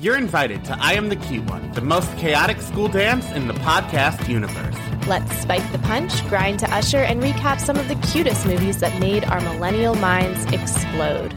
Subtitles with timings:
[0.00, 3.54] You're invited to I Am the Cute One, the most chaotic school dance in the
[3.54, 4.76] podcast universe.
[5.08, 9.00] Let's spike the punch, grind to usher, and recap some of the cutest movies that
[9.00, 11.36] made our millennial minds explode.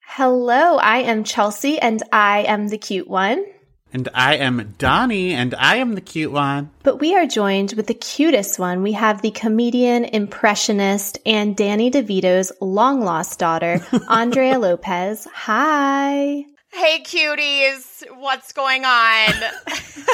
[0.00, 3.44] Hello, I am Chelsea, and I am the cute one.
[3.92, 6.70] And I am Donnie, and I am the cute one.
[6.82, 8.82] But we are joined with the cutest one.
[8.82, 15.28] We have the comedian, impressionist, and Danny DeVito's long lost daughter, Andrea Lopez.
[15.32, 16.44] Hi.
[16.72, 19.32] Hey, cuties, what's going on?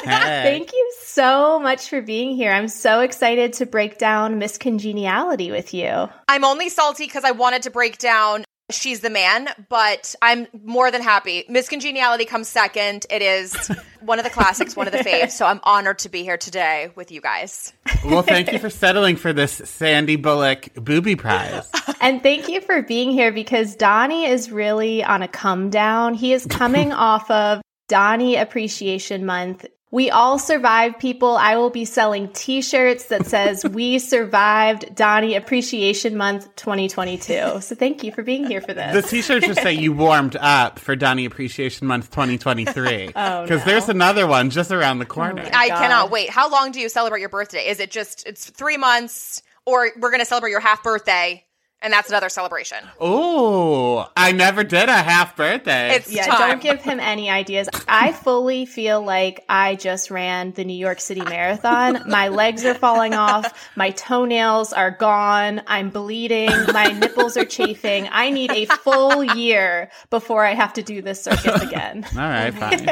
[0.05, 2.51] Thank you so much for being here.
[2.51, 6.09] I'm so excited to break down Miss Congeniality with you.
[6.29, 10.91] I'm only salty because I wanted to break down She's the Man, but I'm more
[10.91, 11.45] than happy.
[11.49, 13.07] Miss Congeniality comes second.
[13.11, 13.55] It is
[14.01, 15.31] one of the classics, one of the faves.
[15.33, 17.73] So I'm honored to be here today with you guys.
[18.05, 21.71] Well, thank you for settling for this Sandy Bullock booby prize.
[21.99, 26.15] And thank you for being here because Donnie is really on a come down.
[26.15, 31.37] He is coming off of Donnie Appreciation Month we all survived people.
[31.37, 37.61] I will be selling t-shirts that says we survived Donnie Appreciation Month 2022.
[37.61, 39.05] So thank you for being here for this.
[39.05, 43.13] The t-shirts just say you warmed up for Donnie Appreciation Month 2023.
[43.17, 43.65] oh, Because no.
[43.65, 45.43] there's another one just around the corner.
[45.47, 46.31] Oh I cannot wait.
[46.31, 47.69] How long do you celebrate your birthday?
[47.69, 51.45] Is it just, it's three months or we're going to celebrate your half birthday
[51.83, 52.79] and that's another celebration.
[53.01, 55.95] Oh, I never did a half birthday.
[55.95, 56.49] It's yeah, time.
[56.49, 57.69] don't give him any ideas.
[57.87, 62.03] I fully feel like I just ran the New York City Marathon.
[62.09, 68.09] My legs are falling off, my toenails are gone, I'm bleeding, my nipples are chafing.
[68.11, 72.05] I need a full year before I have to do this circus again.
[72.13, 72.89] All right, fine.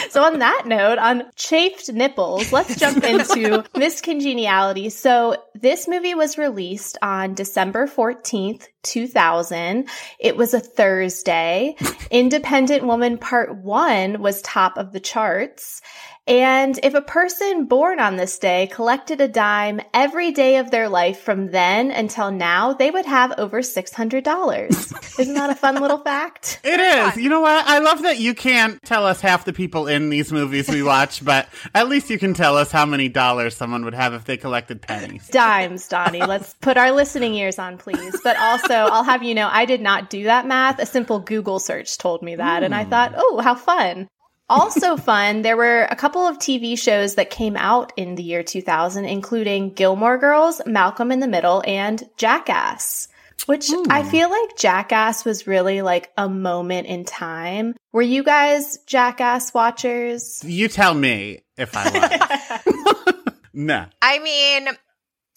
[0.10, 4.90] so on that note, on chafed nipples, let's jump into Miss Congeniality.
[4.90, 9.88] So this movie was released on December 14th 14th, 2000.
[10.18, 11.76] It was a Thursday.
[12.10, 15.80] Independent Woman Part 1 was top of the charts.
[16.26, 20.88] And if a person born on this day collected a dime every day of their
[20.88, 25.18] life from then until now, they would have over $600.
[25.20, 26.60] Isn't that a fun little fact?
[26.64, 27.22] It is.
[27.22, 27.66] You know what?
[27.66, 31.22] I love that you can't tell us half the people in these movies we watch,
[31.22, 34.38] but at least you can tell us how many dollars someone would have if they
[34.38, 35.28] collected pennies.
[35.28, 36.20] Dimes, Donnie.
[36.24, 38.18] Let's put our listening ears on, please.
[38.24, 40.78] But also, I'll have you know, I did not do that math.
[40.78, 42.62] A simple Google search told me that.
[42.62, 42.66] Mm.
[42.66, 44.08] And I thought, oh, how fun
[44.48, 48.42] also fun, there were a couple of TV shows that came out in the year
[48.42, 53.08] 2000, including Gilmore Girls, Malcolm in the Middle, and Jackass.
[53.46, 53.90] Which hmm.
[53.90, 57.74] I feel like Jackass was really like a moment in time.
[57.92, 60.42] Were you guys Jackass watchers?
[60.44, 63.24] You tell me if I was.
[63.52, 63.86] no.
[64.00, 64.68] I mean,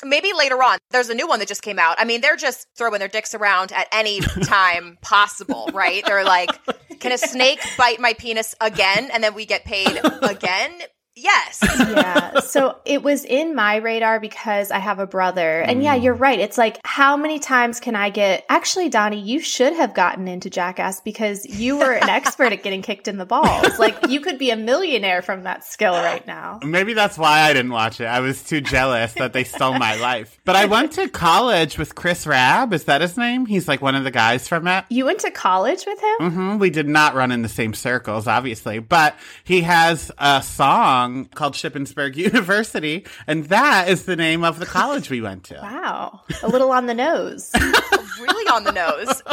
[0.04, 0.78] maybe later on.
[0.92, 1.96] There's a new one that just came out.
[2.00, 6.04] I mean, they're just throwing their dicks around at any time possible, right?
[6.06, 6.50] They're like,
[7.00, 10.80] can a snake bite my penis again and then we get paid again?
[11.18, 11.60] Yes.
[11.80, 12.40] yeah.
[12.42, 15.62] So it was in my radar because I have a brother.
[15.62, 16.40] And yeah, you're right.
[16.40, 18.46] It's like, how many times can I get?
[18.50, 22.84] Actually, Donnie, you should have gotten into Jackass because you were an expert at getting
[22.84, 23.66] kicked in the balls.
[23.78, 26.60] Like, you could be a millionaire from that skill right now.
[26.64, 28.06] Maybe that's why I didn't watch it.
[28.06, 30.40] I was too jealous that they stole my life.
[30.46, 32.74] But I went to college with Chris Raab.
[32.74, 33.46] Is that his name?
[33.46, 34.86] He's like one of the guys from it.
[34.90, 36.18] You went to college with him?
[36.20, 36.58] Mm-hmm.
[36.58, 38.80] We did not run in the same circles, obviously.
[38.80, 44.60] But he has a song song called Shippensburg University, and that is the name of
[44.60, 45.56] the college we went to.
[45.56, 46.22] Wow.
[46.44, 47.52] A little on the nose.
[48.20, 49.24] really on the nose.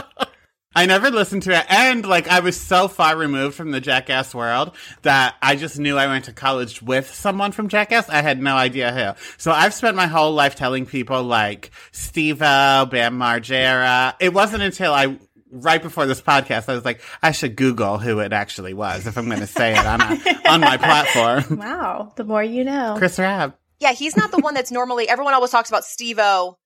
[0.76, 1.64] I never listened to it.
[1.68, 5.96] And like, I was so far removed from the Jackass world that I just knew
[5.96, 8.08] I went to college with someone from Jackass.
[8.08, 9.36] I had no idea who.
[9.38, 14.14] So I've spent my whole life telling people like Steve-O, Bam Margera.
[14.18, 15.16] It wasn't until I
[15.54, 19.16] right before this podcast, I was like, I should Google who it actually was if
[19.16, 21.58] I'm going to say it on, a, on my platform.
[21.64, 22.12] Wow.
[22.16, 22.94] The more you know.
[22.98, 23.54] Chris Raab.
[23.80, 26.58] Yeah, he's not the one that's normally, everyone always talks about Steve-O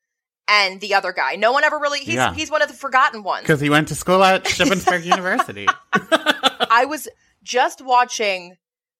[0.49, 1.37] and the other guy.
[1.37, 2.33] No one ever really, he's, yeah.
[2.33, 3.43] he's one of the forgotten ones.
[3.43, 5.67] Because he went to school at Shippensburg University.
[5.93, 7.07] I was
[7.43, 8.57] just watching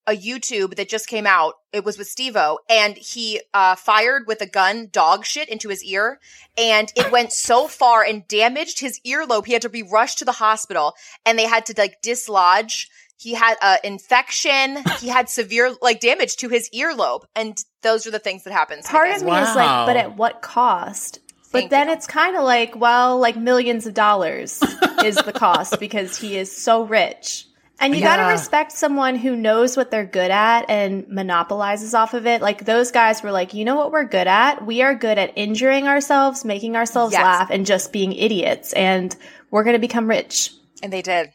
[0.09, 1.55] a YouTube that just came out.
[1.71, 5.85] It was with Steve-O and he uh, fired with a gun dog shit into his
[5.85, 6.19] ear
[6.57, 9.45] and it went so far and damaged his earlobe.
[9.45, 10.95] He had to be rushed to the hospital
[11.27, 12.89] and they had to like dislodge.
[13.19, 14.83] He had an infection.
[14.99, 17.25] He had severe like damage to his earlobe.
[17.37, 18.81] And those are the things that happen.
[18.83, 21.21] Part of me is like, but at what cost?
[21.51, 21.95] But Thank then you.
[21.95, 24.63] it's kind of like, well, like millions of dollars
[25.05, 27.48] is the cost because he is so rich.
[27.81, 32.27] And you gotta respect someone who knows what they're good at and monopolizes off of
[32.27, 32.43] it.
[32.43, 34.67] Like those guys were like, you know what we're good at?
[34.67, 37.23] We are good at injuring ourselves, making ourselves Yes.
[37.23, 38.73] laugh, and just being idiots.
[38.73, 39.15] And
[39.51, 40.53] we're gonna become rich.
[40.83, 41.31] And they did.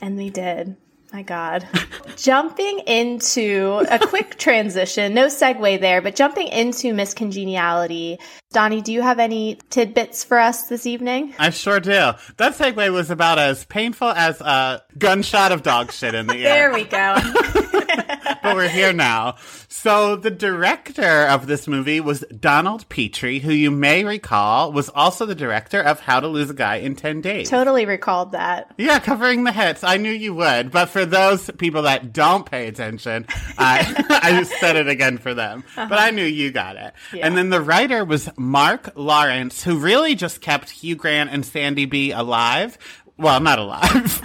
[0.00, 0.76] And they did.
[1.12, 1.66] My God.
[2.16, 8.18] jumping into a quick transition, no segue there, but jumping into Miss Congeniality.
[8.50, 11.34] Donnie, do you have any tidbits for us this evening?
[11.38, 11.90] I sure do.
[11.90, 16.70] That segue was about as painful as a gunshot of dog shit in the air.
[16.70, 17.16] There we go.
[18.42, 19.36] but we're here now.
[19.68, 25.26] So the director of this movie was Donald Petrie, who you may recall was also
[25.26, 27.50] the director of How to Lose a Guy in 10 Days.
[27.50, 28.72] totally recalled that.
[28.78, 29.84] Yeah, covering the hits.
[29.84, 30.70] I knew you would.
[30.70, 33.26] But for those people that don't pay attention,
[33.58, 35.64] I, I just said it again for them.
[35.76, 35.96] But uh-huh.
[36.00, 36.94] I knew you got it.
[37.12, 41.84] And then the writer was Marc Lawrence, who really just kept Hugh Grant and Sandy
[41.84, 42.78] B alive.
[43.16, 44.22] Well, not alive.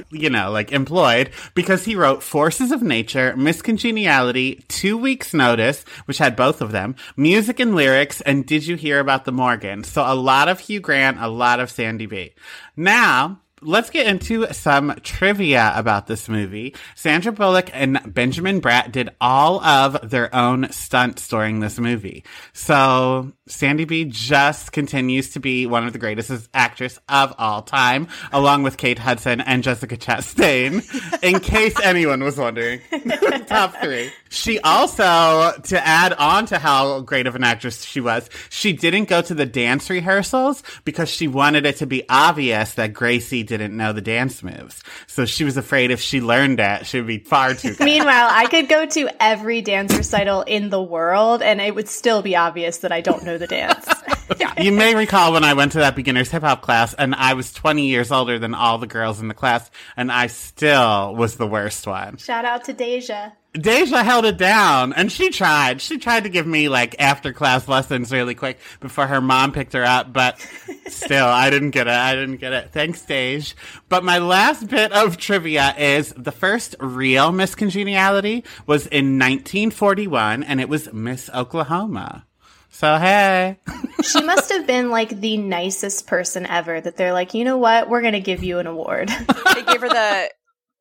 [0.10, 5.84] you know, like employed, because he wrote Forces of Nature, Miss Congeniality, Two Weeks Notice,
[6.04, 9.84] which had both of them, Music and Lyrics, and Did You Hear About the Morgan?
[9.84, 12.34] So a lot of Hugh Grant, a lot of Sandy B.
[12.76, 16.74] Now, Let's get into some trivia about this movie.
[16.94, 22.24] Sandra Bullock and Benjamin Bratt did all of their own stunts during this movie.
[22.54, 28.08] So Sandy B just continues to be one of the greatest actress of all time,
[28.32, 30.82] along with Kate Hudson and Jessica Chastain,
[31.22, 32.80] in case anyone was wondering.
[33.46, 34.10] Top three.
[34.30, 39.06] She also, to add on to how great of an actress she was, she didn't
[39.06, 43.76] go to the dance rehearsals because she wanted it to be obvious that Gracie didn't
[43.76, 44.82] know the dance moves.
[45.06, 47.84] So she was afraid if she learned it, she would be far too good.
[47.84, 52.22] Meanwhile, I could go to every dance recital in the world and it would still
[52.22, 53.88] be obvious that I don't know the dance.
[54.60, 57.52] you may recall when I went to that beginner's hip hop class and I was
[57.52, 61.46] 20 years older than all the girls in the class and I still was the
[61.46, 62.16] worst one.
[62.16, 63.32] Shout out to Deja.
[63.52, 65.80] Deja held it down and she tried.
[65.80, 69.72] She tried to give me like after class lessons really quick before her mom picked
[69.72, 70.38] her up, but
[70.86, 71.94] still, I didn't get it.
[71.94, 72.70] I didn't get it.
[72.70, 73.54] Thanks, Deja.
[73.88, 80.44] But my last bit of trivia is the first real Miss Congeniality was in 1941
[80.44, 82.26] and it was Miss Oklahoma.
[82.70, 83.58] So, hey.
[84.02, 87.90] She must have been like the nicest person ever that they're like, you know what?
[87.90, 89.08] We're going to give you an award.
[89.08, 90.30] They gave her the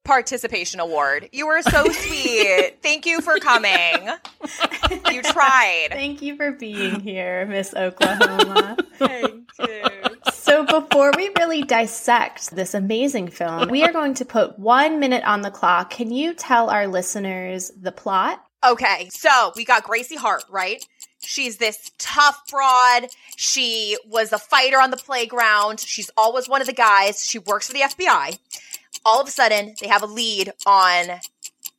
[0.04, 1.30] participation award.
[1.32, 2.78] You were so sweet.
[2.82, 4.10] Thank you for coming.
[5.12, 5.88] You tried.
[5.92, 8.78] Thank you for being here, Miss Oklahoma.
[8.96, 9.84] Thank you.
[10.34, 15.24] So, before we really dissect this amazing film, we are going to put one minute
[15.24, 15.92] on the clock.
[15.92, 18.44] Can you tell our listeners the plot?
[18.66, 20.84] Okay, so we got Gracie Hart, right?
[21.22, 23.08] She's this tough broad.
[23.38, 25.80] She was a fighter on the playground.
[25.80, 27.26] She's always one of the guys.
[27.26, 28.38] She works for the FBI.
[29.06, 31.20] All of a sudden, they have a lead on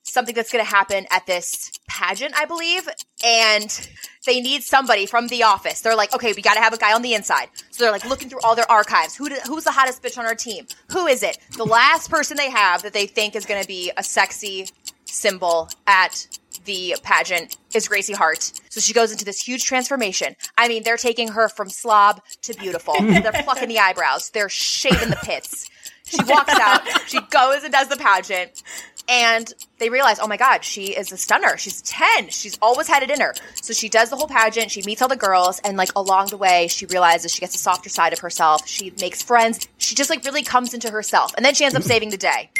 [0.03, 2.89] something that's going to happen at this pageant, I believe.
[3.25, 3.89] And
[4.27, 5.81] they need somebody from the office.
[5.81, 7.49] They're like, okay, we got to have a guy on the inside.
[7.71, 9.17] So they're like looking through all their archives.
[9.17, 10.67] Who do, who's the hottest bitch on our team?
[10.91, 11.39] Who is it?
[11.57, 14.69] The last person they have that they think is going to be a sexy
[15.05, 16.27] symbol at
[16.65, 18.53] the pageant is Gracie Hart.
[18.69, 20.37] So she goes into this huge transformation.
[20.59, 22.95] I mean, they're taking her from slob to beautiful.
[23.01, 24.31] they're plucking the eyebrows.
[24.31, 25.71] They're shaving the pits.
[26.11, 26.83] She walks out.
[27.07, 28.63] She goes and does the pageant.
[29.09, 31.57] And they realize, oh my God, she is a stunner.
[31.57, 32.29] She's 10.
[32.29, 33.35] She's always had it in her.
[33.63, 34.71] So she does the whole pageant.
[34.71, 35.59] She meets all the girls.
[35.65, 38.69] And like along the way, she realizes she gets a softer side of herself.
[38.69, 39.67] She makes friends.
[39.79, 41.33] She just like really comes into herself.
[41.37, 42.51] And then she ends up saving the day.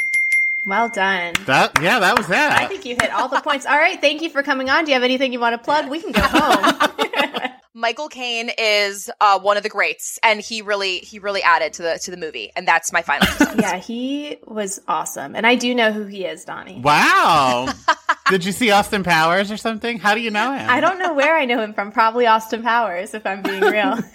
[0.65, 1.33] Well done.
[1.45, 2.59] That, yeah, that was that.
[2.59, 3.65] I think you hit all the points.
[3.65, 4.83] All right, thank you for coming on.
[4.85, 5.89] Do you have anything you want to plug?
[5.89, 7.50] We can go home.
[7.81, 11.81] Michael Caine is uh, one of the greats, and he really he really added to
[11.81, 13.27] the to the movie, and that's my final.
[13.59, 15.35] yeah, he was awesome.
[15.35, 16.79] And I do know who he is, Donnie.
[16.79, 17.73] Wow.
[18.29, 19.97] Did you see Austin Powers or something?
[19.97, 20.69] How do you know him?
[20.69, 21.91] I don't know where I know him from.
[21.91, 23.97] Probably Austin Powers, if I'm being real.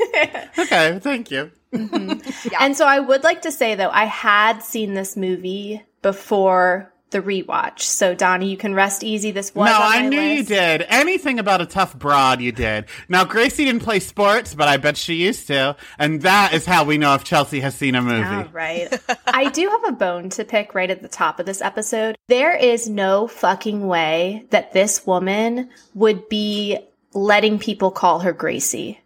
[0.59, 1.51] Okay, thank you.
[1.73, 7.21] And so I would like to say, though, I had seen this movie before the
[7.21, 7.81] rewatch.
[7.81, 9.31] So Donnie, you can rest easy.
[9.31, 10.85] This was no, I knew you did.
[10.89, 12.87] Anything about a tough broad, you did.
[13.09, 15.77] Now, Gracie didn't play sports, but I bet she used to.
[15.99, 18.25] And that is how we know if Chelsea has seen a movie.
[18.25, 18.99] All right.
[19.27, 22.17] I do have a bone to pick right at the top of this episode.
[22.27, 26.79] There is no fucking way that this woman would be
[27.15, 29.01] letting people call her Gracie.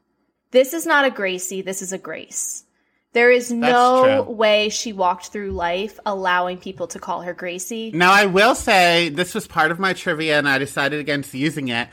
[0.52, 1.62] This is not a Gracie.
[1.62, 2.64] This is a Grace.
[3.12, 7.90] There is no way she walked through life allowing people to call her Gracie.
[7.92, 11.68] Now, I will say this was part of my trivia, and I decided against using
[11.68, 11.88] it.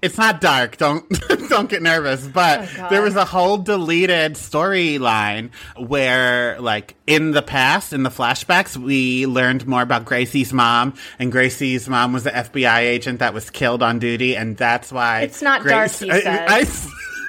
[0.00, 0.76] It's not dark.
[0.76, 1.04] Don't
[1.50, 2.26] don't get nervous.
[2.26, 8.08] But Oh, there was a whole deleted storyline where, like, in the past, in the
[8.08, 13.34] flashbacks, we learned more about Gracie's mom, and Gracie's mom was an FBI agent that
[13.34, 16.64] was killed on duty, and that's why It's not dark, he I-.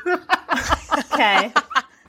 [0.06, 0.18] I-
[1.14, 1.54] Okay.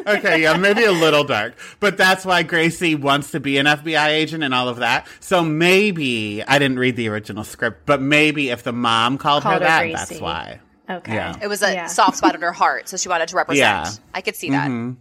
[0.07, 4.09] Okay, yeah, maybe a little dark, but that's why Gracie wants to be an FBI
[4.09, 5.07] agent and all of that.
[5.21, 9.55] So maybe I didn't read the original script, but maybe if the mom called, Called
[9.55, 9.95] her her that, Gracie.
[9.97, 10.61] that's why.
[10.91, 11.15] Okay.
[11.15, 11.37] Yeah.
[11.41, 11.87] It was a Yeah.
[11.87, 13.59] soft spot in her heart, so she wanted to represent.
[13.87, 13.91] Yeah.
[14.15, 14.69] I could see that.
[14.69, 14.97] Mhm.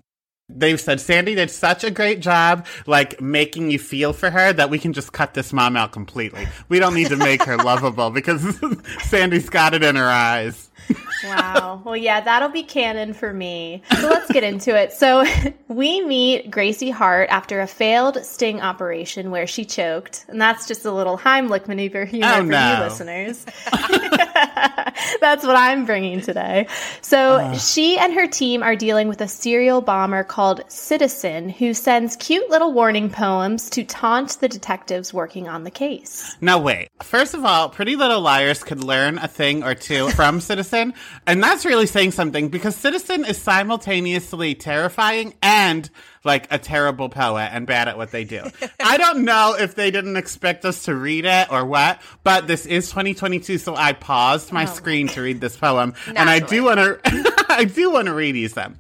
[0.54, 4.70] They've said Sandy did such a great job, like making you feel for her, that
[4.70, 6.46] we can just cut this mom out completely.
[6.68, 8.60] We don't need to make her lovable because
[9.04, 10.70] Sandy's got it in her eyes.
[11.24, 11.82] Wow.
[11.86, 13.84] Well, yeah, that'll be canon for me.
[14.00, 14.92] So let's get into it.
[14.94, 15.26] So
[15.68, 20.26] we meet Gracie Hart after a failed sting operation where she choked.
[20.28, 22.74] And that's just a little Heimlich maneuver humor Oh, for no.
[22.74, 23.46] you listeners.
[25.22, 26.68] that's what I'm bringing today.
[27.02, 27.58] So uh-huh.
[27.58, 32.50] she and her team are dealing with a serial bomber called Citizen who sends cute
[32.50, 36.36] little warning poems to taunt the detectives working on the case.
[36.42, 36.90] Now, wait.
[37.02, 40.72] First of all, Pretty Little Liars could learn a thing or two from Citizen,
[41.28, 45.90] and that's really saying something because Citizen is simultaneously terrifying and
[46.24, 48.44] like a terrible poet and bad at what they do.
[48.80, 52.66] I don't know if they didn't expect us to read it or what, but this
[52.66, 54.74] is 2022, so I paused my oh.
[54.74, 57.00] screen to read this poem, and I do want to,
[57.50, 58.80] I do want to read these them.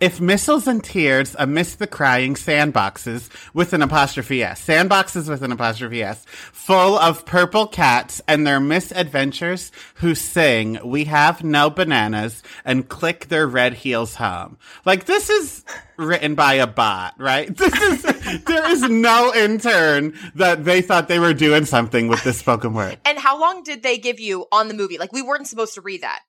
[0.00, 5.52] If missiles and tears amidst the crying sandboxes with an apostrophe S, sandboxes with an
[5.52, 12.42] apostrophe S, full of purple cats and their misadventures who sing, we have no bananas
[12.64, 14.56] and click their red heels home.
[14.86, 15.66] Like this is
[15.98, 17.54] written by a bot, right?
[17.60, 22.38] This is, there is no intern that they thought they were doing something with this
[22.38, 22.96] spoken word.
[23.04, 24.96] And how long did they give you on the movie?
[24.96, 26.20] Like we weren't supposed to read that.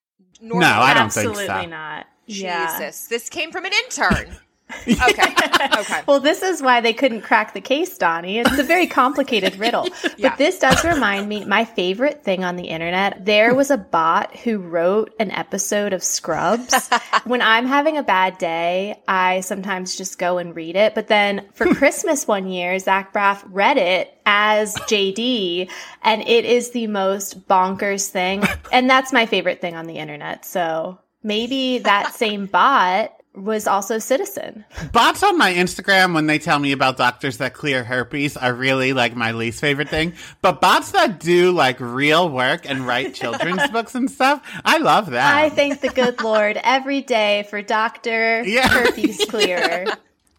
[0.42, 2.08] Normally- No, I don't think Absolutely not.
[2.32, 2.78] Yeah.
[2.78, 4.38] Jesus, this came from an intern.
[4.88, 5.36] okay,
[5.78, 6.02] okay.
[6.08, 8.40] Well, this is why they couldn't crack the case, Donnie.
[8.40, 9.88] It's a very complicated riddle.
[10.18, 10.30] Yeah.
[10.30, 13.26] But this does remind me my favorite thing on the internet.
[13.26, 16.90] There was a bot who wrote an episode of Scrubs.
[17.24, 20.94] when I'm having a bad day, I sometimes just go and read it.
[20.94, 21.74] But then for hmm.
[21.74, 25.72] Christmas one year, Zach Braff read it as JD,
[26.04, 28.44] and it is the most bonkers thing.
[28.72, 30.46] And that's my favorite thing on the internet.
[30.46, 34.66] So maybe that same bot was also Citizen.
[34.92, 38.92] Bots on my Instagram when they tell me about doctors that clear herpes are really
[38.94, 40.14] like my least favorite thing.
[40.42, 45.12] But bots that do like real work and write children's books and stuff, I love
[45.12, 45.36] that.
[45.36, 48.44] I thank the good Lord every day for Dr.
[48.44, 48.68] Yeah.
[48.68, 49.86] Herpes Clearer.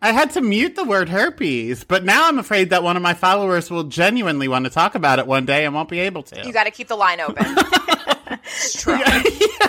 [0.04, 3.14] I had to mute the word herpes, but now I'm afraid that one of my
[3.14, 6.44] followers will genuinely want to talk about it one day and won't be able to.
[6.44, 7.46] You got to keep the line open.
[8.44, 8.98] It's true.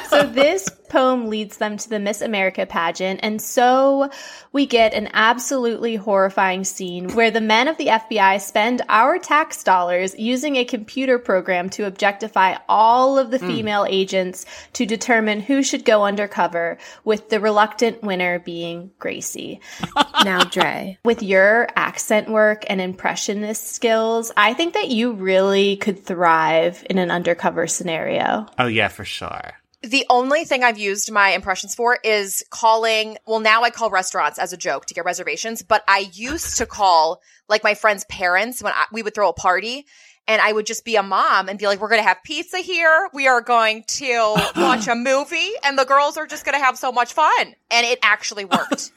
[0.10, 4.10] So this poem leads them to the Miss America pageant, and so
[4.52, 9.64] we get an absolutely horrifying scene where the men of the FBI spend our tax
[9.64, 13.48] dollars using a computer program to objectify all of the mm.
[13.48, 19.60] female agents to determine who should go undercover, with the reluctant winner being Gracie.
[20.24, 26.06] now, Dre, with your accent work and impressionist skills, I think that you really could
[26.06, 28.48] thrive in an undercover scenario.
[28.60, 29.54] oh yeah, for sure.
[29.84, 34.40] The only thing I've used my impressions for is calling, well, now I call restaurants
[34.40, 38.64] as a joke to get reservations, but I used to call like my friends' parents
[38.64, 39.86] when I, we would throw a party
[40.26, 42.60] and I would just be a mom and be like, we're going to have pizza
[42.60, 43.10] here.
[43.14, 46.78] We are going to watch a movie and the girls are just going to have
[46.78, 47.54] so much fun.
[47.70, 48.92] And it actually worked.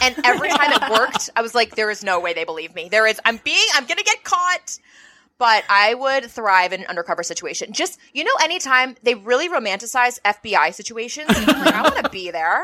[0.00, 2.88] And every time it worked, I was like, there is no way they believe me.
[2.88, 4.78] There is, I'm being, I'm going to get caught
[5.40, 7.72] but I would thrive in an undercover situation.
[7.72, 12.62] Just you know, anytime they really romanticize FBI situations, like, I want to be there,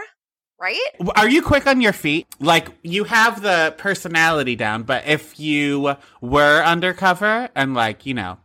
[0.61, 0.79] right?
[1.17, 2.29] Are you quick on your feet?
[2.39, 8.39] Like you have the personality down, but if you were undercover and like, you know,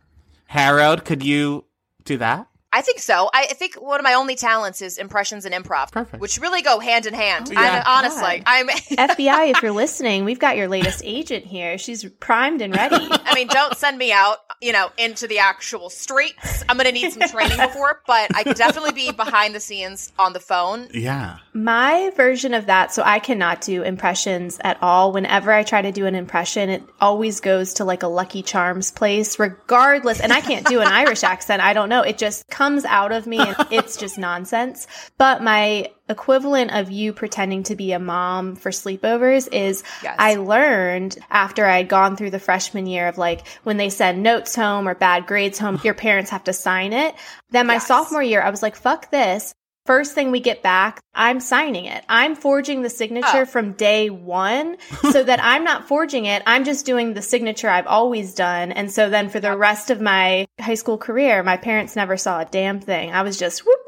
[0.46, 1.66] harrowed, could you
[2.04, 2.48] do that?
[2.74, 3.28] I think so.
[3.34, 6.22] I think one of my only talents is impressions and improv, Perfect.
[6.22, 7.48] which really go hand in hand.
[7.50, 7.76] Oh, yeah.
[7.76, 8.42] And honestly, God.
[8.46, 8.68] I'm.
[9.12, 11.76] FBI, if you're listening, we've got your latest agent here.
[11.76, 12.96] She's primed and ready.
[13.10, 16.64] I mean, don't send me out, you know, into the actual streets.
[16.66, 20.10] I'm going to need some training before, but I could definitely be behind the scenes
[20.18, 20.88] on the phone.
[20.94, 21.38] Yeah.
[21.52, 25.12] My version of that, so I cannot do impressions at all.
[25.12, 28.90] Whenever I try to do an impression, it always goes to like a Lucky Charms
[28.90, 30.20] place, regardless.
[30.20, 31.60] And I can't do an Irish accent.
[31.60, 32.00] I don't know.
[32.00, 34.86] It just comes out of me and it's just nonsense.
[35.18, 40.16] But my equivalent of you pretending to be a mom for sleepovers is Yes.
[40.18, 44.54] I learned after I'd gone through the freshman year of like when they send notes
[44.54, 47.14] home or bad grades home, your parents have to sign it.
[47.50, 47.86] Then my Yes.
[47.86, 49.52] sophomore year, I was like, fuck this.
[49.84, 52.04] First thing we get back, I'm signing it.
[52.08, 53.44] I'm forging the signature Oh.
[53.44, 54.76] from day one
[55.10, 56.40] so that I'm not forging it.
[56.46, 58.70] I'm just doing the signature I've always done.
[58.70, 62.40] And so then for the rest of my high school career, my parents never saw
[62.40, 63.10] a damn thing.
[63.12, 63.81] I was just whoop,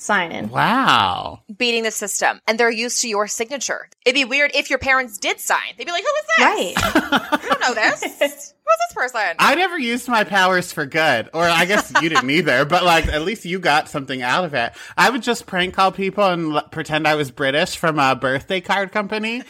[0.00, 0.48] whoop, whoop, signing.
[0.50, 1.40] Wow.
[1.56, 3.88] Beating the system, and they're used to your signature.
[4.04, 5.58] It'd be weird if your parents did sign.
[5.76, 6.82] They'd be like, "Who is this?
[6.84, 7.30] Right.
[7.42, 8.02] We don't know this.
[8.20, 12.30] Who's this person?" I never used my powers for good, or I guess you didn't
[12.38, 12.64] either.
[12.64, 14.72] But like, at least you got something out of it.
[14.96, 18.60] I would just prank call people and l- pretend I was British from a birthday
[18.60, 19.42] card company,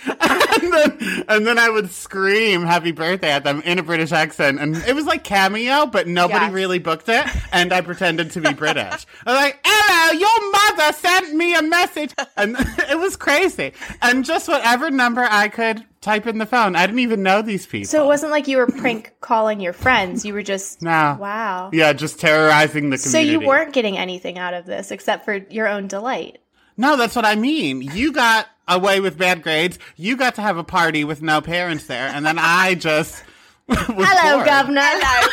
[0.63, 4.59] and then and then I would scream "Happy Birthday" at them in a British accent,
[4.61, 6.53] and it was like cameo, but nobody Yes.
[6.53, 9.07] really booked it, and I pretended to be British.
[9.27, 12.57] I was like, "Hello, your mother sent me a message," and
[12.91, 16.77] it was crazy, and just whatever number I could type in the phone.
[16.77, 17.87] I didn't even know these people.
[17.87, 20.25] So it wasn't like you were prank calling your friends.
[20.25, 21.19] You were just, No.
[21.21, 21.69] wow.
[21.75, 23.09] Yeah, just terrorizing the community.
[23.11, 26.39] So you weren't getting anything out of this except for your own delight.
[26.79, 27.83] No, that's what I mean.
[27.83, 29.79] You got away with bad grades.
[29.97, 33.23] You got to have a party with no parents there, and then I just
[33.69, 34.47] was Hello, bored.
[34.47, 34.81] governor.
[34.85, 35.29] Hello.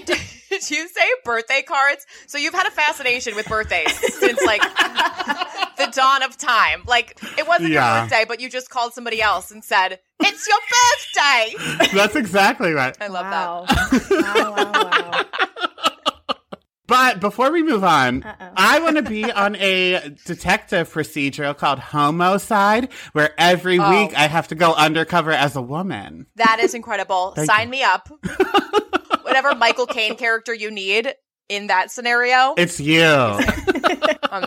[0.50, 2.06] Did you say birthday cards?
[2.26, 6.82] So you've had a fascination with birthdays since like the dawn of time.
[6.86, 7.94] Like it wasn't Yeah.
[8.00, 10.58] your birthday, but you just called somebody else and said, "It's your
[11.78, 12.96] birthday." That's exactly right.
[13.00, 13.64] I love wow.
[14.10, 15.24] wow, wow, wow.
[16.90, 18.24] But before we move on.
[18.56, 23.88] I want to be on a detective procedural called Homicide, where every Oh.
[23.90, 26.26] week I have to go undercover as a woman.
[26.36, 26.46] that.
[26.50, 27.34] That is incredible.
[27.36, 27.70] Sign you.
[27.70, 28.08] me up.
[29.22, 31.14] Whatever Michael Caine character you need
[31.50, 32.54] in that scenario.
[32.56, 33.00] It's you.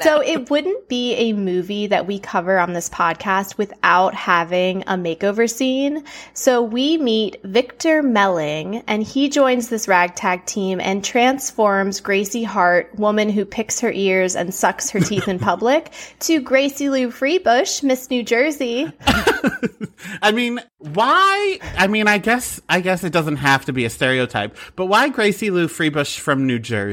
[0.02, 4.94] So it wouldn't be a movie that we cover on this podcast without having a
[4.94, 6.06] makeover scene.
[6.34, 12.98] So we meet Victor Melling and he joins this ragtag team and transforms Gracie Hart,
[12.98, 17.84] woman who picks her ears and sucks her teeth in public, to Gracie Lou Freebush,
[17.84, 18.90] Miss New Jersey.
[20.22, 21.60] I mean, why?
[21.78, 25.10] I mean, I guess I guess it doesn't have to be a stereotype, but why
[25.10, 26.93] Gracie Lou Freebush from New Jersey?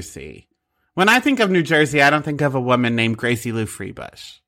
[0.94, 3.66] When I think of New Jersey, I don't think of a woman named Gracie Lou
[3.66, 4.38] Freebush.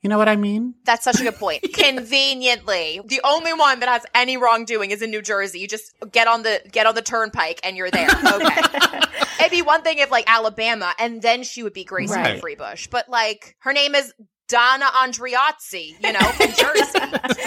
[0.00, 0.74] You know what I mean?
[0.84, 1.64] That's such a good point.
[1.72, 5.58] Conveniently, the only one that has any wrongdoing is in New Jersey.
[5.58, 8.08] You just get on the get on the turnpike and you're there.
[8.28, 9.00] Okay.
[9.40, 12.42] It'd be one thing if like Alabama, and then she would be Gracie Right.
[12.42, 12.90] Freebush.
[12.90, 14.12] But like her name is
[14.48, 16.98] Donna Andreazzi, you know, from Jersey.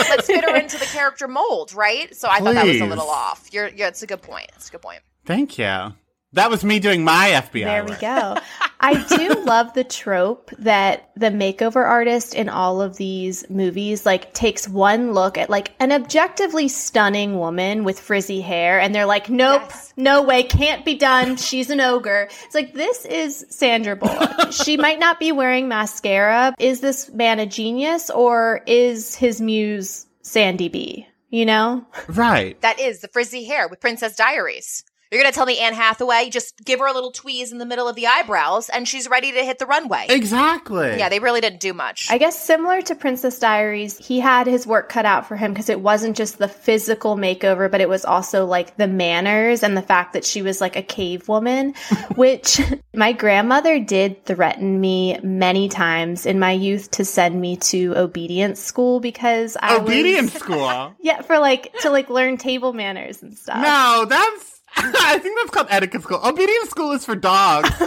[0.10, 2.14] Let's fit her into the character mold, right?
[2.16, 3.50] So I thought that was a little off.
[3.52, 4.50] You're, yeah, it's a good point.
[4.56, 5.02] It's a good point.
[5.26, 5.94] Thank you.
[6.34, 7.66] That was me doing my FBI.
[7.66, 8.38] There we go.
[8.84, 14.34] I do love the trope that the makeover artist in all of these movies like
[14.34, 19.30] takes one look at like an objectively stunning woman with frizzy hair and they're like,
[19.30, 19.94] nope, Yes.
[19.98, 21.36] no way, can't be done.
[21.36, 22.28] She's an ogre.
[22.46, 24.52] It's like, this is Sandra Bullock.
[24.52, 26.56] she might not be wearing mascara.
[26.58, 31.08] Is this man a genius or is his muse Sandy B?
[31.30, 31.86] You know?
[32.08, 32.60] Right.
[32.62, 34.84] That is the frizzy hair with Princess Diaries.
[35.12, 36.30] You're gonna tell me Anne Hathaway?
[36.30, 39.34] Just give her a little tweeze in the middle of the eyebrows, and she's ready
[39.34, 40.06] to hit the runway.
[40.08, 40.98] Exactly.
[40.98, 42.08] Yeah, they really didn't do much.
[42.10, 45.68] I guess similar to Princess Diaries, he had his work cut out for him because
[45.68, 49.82] it wasn't just the physical makeover, but it was also like the manners and the
[49.82, 51.74] fact that she was like a cave woman,
[52.16, 52.62] which
[52.94, 58.62] my grandmother did threaten me many times in my youth to send me to obedience
[58.62, 60.96] school because I Obedience was, school.
[61.02, 63.62] yeah, for like to like learn table manners and stuff.
[63.62, 64.61] No, that's.
[64.78, 66.20] I think that's called etiquette school.
[66.24, 67.70] Obedience school is for dogs.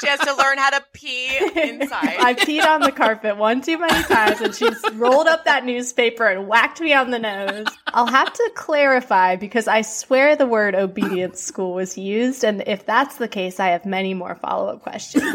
[0.00, 2.16] she has to learn how to pee inside.
[2.18, 6.26] I peed on the carpet one too many times and she's rolled up that newspaper
[6.26, 7.66] and whacked me on the nose.
[7.88, 12.44] I'll have to clarify because I swear the word obedience school was used.
[12.44, 15.24] And if that's the case, I have many more follow up questions.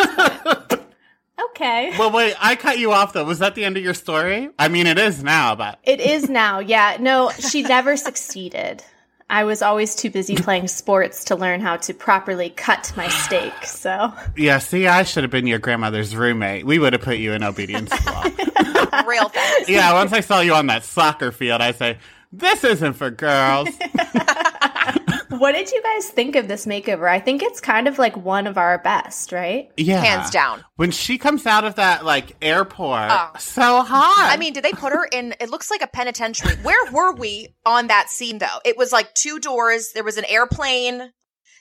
[1.51, 1.91] Okay.
[1.97, 3.23] well, wait, I cut you off though.
[3.25, 4.49] Was that the end of your story?
[4.59, 6.59] I mean, it is now, but It is now.
[6.59, 6.97] Yeah.
[6.99, 8.83] No, she never succeeded.
[9.31, 13.53] I was always too busy playing sports to learn how to properly cut my steak.
[13.65, 16.65] So Yeah, see, I should have been your grandmother's roommate.
[16.65, 18.23] We would have put you in obedience school.
[19.07, 19.69] Real fast.
[19.69, 21.97] yeah, once I saw you on that soccer field, I say,
[22.33, 23.69] this isn't for girls.
[25.41, 27.09] what did you guys think of this makeover?
[27.09, 29.69] I think it's kind of like one of our best, right?
[29.75, 29.99] Yeah.
[29.99, 30.63] Hands down.
[30.75, 33.31] When she comes out of that, like, airport, Oh.
[33.39, 34.29] so hot.
[34.31, 35.33] I mean, did they put her in?
[35.39, 36.55] It looks like a penitentiary.
[36.61, 38.59] Where were we on that scene though?
[38.63, 39.93] It was like two doors.
[39.93, 41.11] There was an airplane.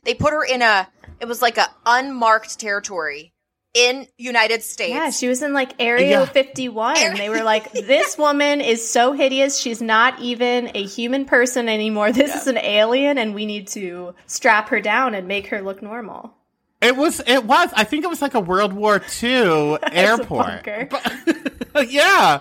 [0.04, 0.86] They put her in a.
[1.18, 3.32] It was like a unmarked territory
[3.74, 4.90] in United States.
[4.90, 6.24] Yeah, she was in like Area Yeah.
[6.26, 7.14] 51.
[7.16, 9.58] They were like, this woman is so hideous.
[9.58, 12.10] She's not even a human person anymore.
[12.12, 15.82] This is an alien, and we need to strap her down and make her look
[15.82, 16.34] normal.
[16.82, 20.64] It was, it was, I think it was like a World War II airport.
[20.64, 20.88] bunker.
[20.90, 22.40] But- yeah.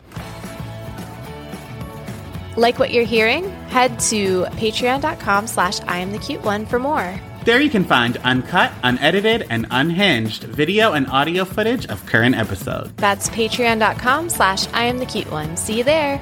[2.58, 3.50] Like what you're hearing?
[3.68, 7.20] Head to patreon.com slash I am the cute one for more.
[7.46, 12.92] There you can find uncut, unedited, and unhinged video and audio footage of current episodes.
[12.98, 15.56] That's patreon.com slash I am the cute one.
[15.56, 16.22] See you there.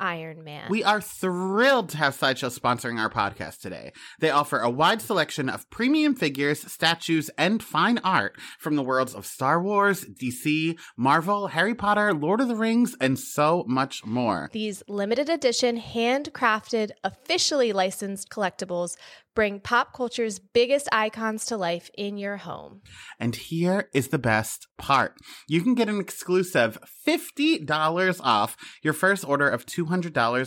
[0.00, 0.68] Iron Man.
[0.70, 3.92] We are thrilled to have Sideshow sponsoring our podcast today.
[4.20, 9.14] They offer a wide selection of premium figures, statues, and fine art from the worlds
[9.14, 14.50] of Star Wars, DC, Marvel, Harry Potter, Lord of the Rings, and so much more.
[14.52, 18.96] These limited edition, handcrafted, officially licensed collectibles
[19.38, 22.80] bring pop culture's biggest icons to life in your home.
[23.20, 25.14] And here is the best part.
[25.46, 29.87] You can get an exclusive $50 off your first order of $200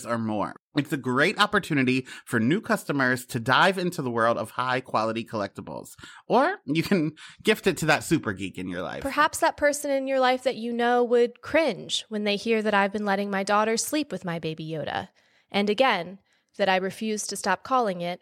[0.05, 0.55] or more.
[0.75, 5.25] It's a great opportunity for new customers to dive into the world of high quality
[5.25, 5.89] collectibles.
[6.27, 9.01] Or you can gift it to that super geek in your life.
[9.01, 12.73] Perhaps that person in your life that you know would cringe when they hear that
[12.73, 15.09] I've been letting my daughter sleep with my baby Yoda.
[15.51, 16.19] And again,
[16.57, 18.21] that I refuse to stop calling it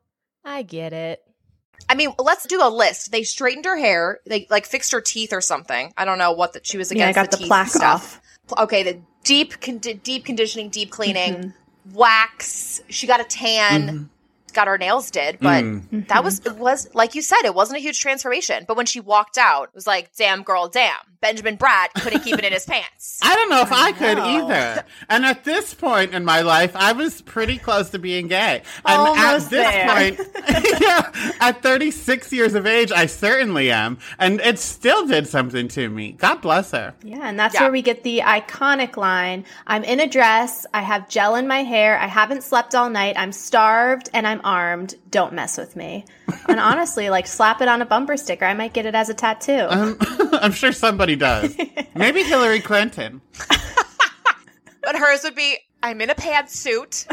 [0.43, 1.21] I get it.
[1.89, 3.11] I mean, let's do a list.
[3.11, 4.19] They straightened her hair.
[4.25, 5.91] They like fixed her teeth or something.
[5.97, 6.99] I don't know what that she was against.
[6.99, 7.31] Yeah, I against.
[7.31, 8.21] got the, teeth plaque stuff.
[8.51, 8.63] off.
[8.63, 11.93] Okay, the deep, con- deep conditioning, deep cleaning, Mm-hmm.
[11.95, 12.81] wax.
[12.89, 14.09] She got a tan.
[14.51, 16.07] Got her nails did, but Mm.
[16.07, 18.65] that was it was like you said, it wasn't a huge transformation.
[18.67, 20.95] But when she walked out, it was like, damn girl, damn.
[21.21, 23.19] Benjamin Bratt couldn't keep it in his pants.
[23.23, 24.25] I don't know if I, could know.
[24.49, 24.83] either.
[25.07, 28.63] And at this point in my life, I was pretty close to being gay.
[28.83, 29.87] And Almost at this there.
[29.87, 33.99] point, yeah, at 36 years of age, I certainly am.
[34.17, 36.13] And it still did something to me.
[36.13, 36.95] God bless her.
[37.03, 37.61] Yeah, and that's Yeah.
[37.63, 41.61] where we get the iconic line I'm in a dress, I have gel in my
[41.61, 44.95] hair, I haven't slept all night, I'm starved, and I'm armed.
[45.09, 46.05] Don't mess with me.
[46.47, 48.45] and honestly, like slap it on a bumper sticker.
[48.45, 49.67] I might get it as a tattoo.
[49.69, 51.55] I'm sure somebody does.
[51.95, 53.21] Maybe Hillary Clinton.
[54.83, 57.05] But hers would be, I'm in a pantsuit.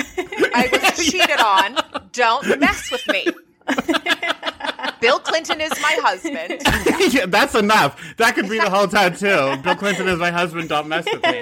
[0.54, 1.76] I was cheated on.
[2.12, 3.26] Don't mess with me.
[5.00, 6.62] Bill Clinton is my husband.
[7.14, 8.00] yeah, that's enough.
[8.16, 9.60] That could be the whole tattoo.
[9.62, 10.68] Bill Clinton is my husband.
[10.68, 11.40] Don't mess with me.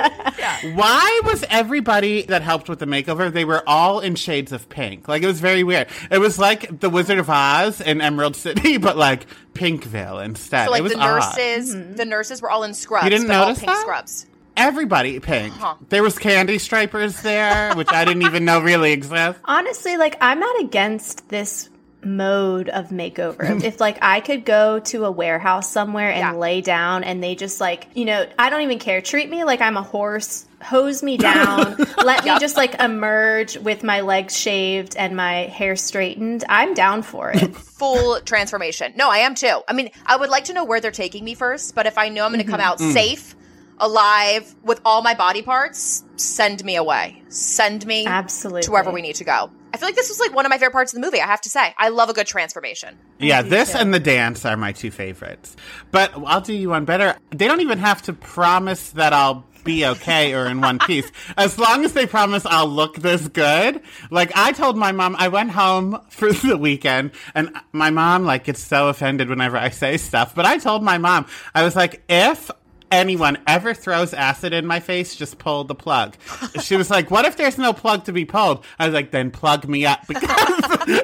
[0.75, 3.33] Why was everybody that helped with the makeover?
[3.33, 5.09] They were all in shades of pink.
[5.09, 5.89] Like it was very weird.
[6.11, 10.67] It was like the Wizard of Oz in Emerald City, but like Pinkville instead.
[10.67, 11.37] So like it was the odd.
[11.37, 13.05] nurses, the nurses were all in scrubs.
[13.05, 13.81] You didn't but all notice pink that?
[13.81, 14.27] scrubs.
[14.57, 15.55] Everybody pink.
[15.55, 15.75] Uh-huh.
[15.91, 19.39] There was candy stripers there, which I didn't even know really exist.
[19.45, 21.69] Honestly, like I'm not against this
[22.07, 23.63] mode of makeover.
[23.65, 26.33] if like I could go to a warehouse somewhere and Yeah.
[26.33, 29.01] lay down and they just like, you know, I don't even care.
[29.01, 32.41] Treat me like I'm a horse, hose me down, let me Yep.
[32.41, 36.45] just like emerge with my legs shaved and my hair straightened.
[36.49, 37.55] I'm down for it.
[37.79, 38.93] Full transformation.
[38.97, 39.61] No, I am too.
[39.69, 42.09] I mean, I would like to know where they're taking me first, but if I
[42.09, 42.71] know I'm going to come mm-hmm.
[42.71, 42.93] out mm.
[42.93, 43.37] safe,
[43.79, 47.23] alive, with all my body parts, send me away.
[47.29, 48.63] Send me Absolutely.
[48.63, 49.51] to wherever we need to go.
[49.73, 51.21] I feel like this was like one of my favorite parts of the movie.
[51.21, 52.97] I have to say, I love a good transformation.
[53.19, 55.57] Yeah, this and the dance are my two favorites.
[55.91, 57.17] But I'll do you one better.
[57.31, 61.11] They don't even have to promise that I'll be okay or in one piece.
[61.37, 63.83] As long as they promise I'll look this good.
[64.11, 68.45] Like I told my mom, I went home for the weekend and my mom like
[68.45, 70.35] gets so offended whenever I say stuff.
[70.35, 72.51] But I told my mom, I was like, if
[72.91, 76.17] anyone ever throws acid in my face, just pull the plug.
[76.63, 78.65] She was like, what if there's no plug to be pulled?
[78.79, 80.23] I was like, then plug me up because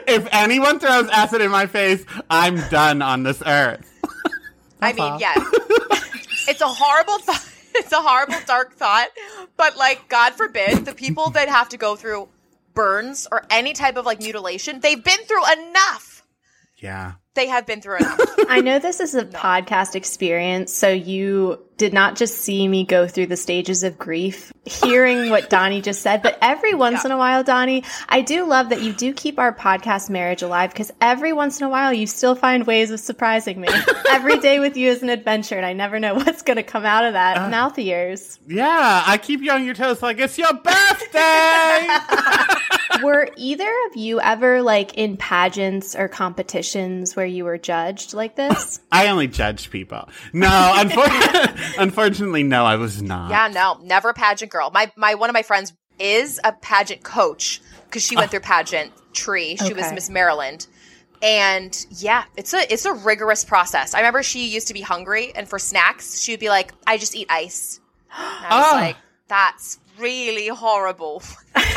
[0.06, 3.88] if anyone throws acid in my face, I'm done on this earth.
[4.80, 5.34] I mean, yeah,
[6.48, 7.48] it's a horrible thought.
[7.74, 9.08] It's a horrible, dark thought.
[9.56, 12.28] But like, God forbid, the people that have to go through
[12.74, 16.11] burns or any type of like mutilation, they've been through enough.
[16.82, 17.12] Yeah.
[17.34, 18.20] They have been through enough.
[18.48, 23.08] I know this is a podcast experience, so you did not just see me go
[23.08, 27.16] through the stages of grief hearing what Donnie just said, but every once in a
[27.16, 31.32] while, Donnie, I do love that you do keep our podcast marriage alive because every
[31.32, 33.68] once in a while you still find ways of surprising me.
[34.10, 36.84] every day with you is an adventure, and I never know what's going to come
[36.84, 38.38] out of that uh, mouth of yours.
[38.46, 42.58] Yeah, I keep you on your toes like it's your birthday.
[43.02, 48.36] Were either of you ever like in pageants or competitions where you were judged like
[48.36, 48.80] this?
[48.92, 50.08] I only judge people.
[50.32, 53.30] No, unfortunately, unfortunately, no, I was not.
[53.30, 54.70] yeah, no, never a pageant girl.
[54.70, 58.92] My my one of my friends is a pageant coach because she went through pageant
[59.12, 59.56] tree.
[59.56, 60.66] She was Miss Maryland.
[61.22, 63.94] And yeah, it's a it's a rigorous process.
[63.94, 66.98] I remember she used to be hungry and for snacks, she would be like, I
[66.98, 67.78] just eat ice.
[68.16, 68.76] And I was Oh.
[68.76, 68.96] like,
[69.28, 71.22] that's really horrible.
[71.54, 71.68] like,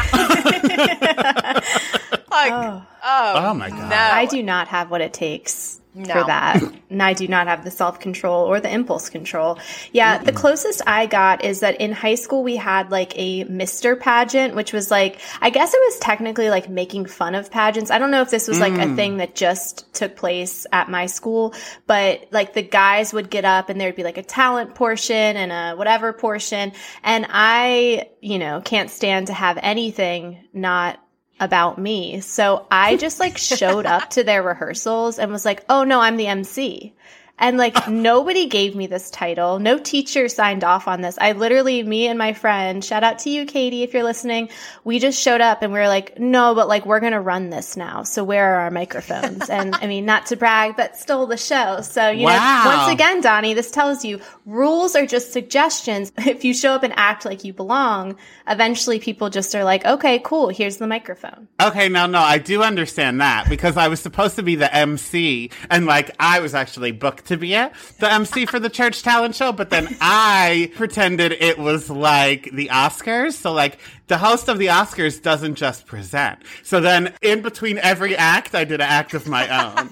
[2.51, 2.85] oh.
[3.03, 3.89] oh, Oh my god.
[3.89, 3.95] no.
[3.95, 6.61] I do not have what it takes for that.
[6.89, 9.57] And I do not have the self control or the impulse control.
[9.91, 13.99] Yeah, the closest I got is that in high school we had like a Mr.
[13.99, 17.91] pageant, which was like, I guess it was technically like making fun of pageants.
[17.91, 18.95] I don't know if this was like a mm.
[18.95, 21.53] thing that just took place at my school,
[21.87, 25.51] but like the guys would get up and there'd be like a talent portion and
[25.51, 26.71] a whatever portion.
[27.03, 30.99] And I, you know, can't stand to have anything not
[31.39, 32.21] about me.
[32.21, 36.17] So I just like showed up to their rehearsals and was like, oh no, I'm
[36.17, 36.93] the MC.
[37.37, 39.59] And like nobody gave me this title.
[39.59, 41.17] No teacher signed off on this.
[41.19, 44.49] I literally, me and my friend, shout out to you, Katie, if you're listening.
[44.83, 47.49] We just showed up and we were like, no, but like we're going to run
[47.49, 48.03] this now.
[48.03, 49.49] So where are our microphones?
[49.49, 51.81] and I mean, not to brag, but stole the show.
[51.81, 52.63] So, you Wow.
[52.63, 56.11] know, once again, Donnie, this tells you rules are just suggestions.
[56.35, 58.17] If you show up and act like you belong,
[58.47, 60.49] eventually people just are like, okay, cool.
[60.49, 61.47] Here's the microphone.
[61.61, 65.49] Okay, no, no, I do understand that because I was supposed to be the MC
[65.69, 67.71] and like I was actually booked to be the
[68.11, 73.33] MC for the church talent show, but then I pretended it was like the Oscars.
[73.33, 73.77] So like
[74.07, 76.39] the host of the Oscars doesn't just present.
[76.63, 79.89] So then in between every act, I did an act of my own.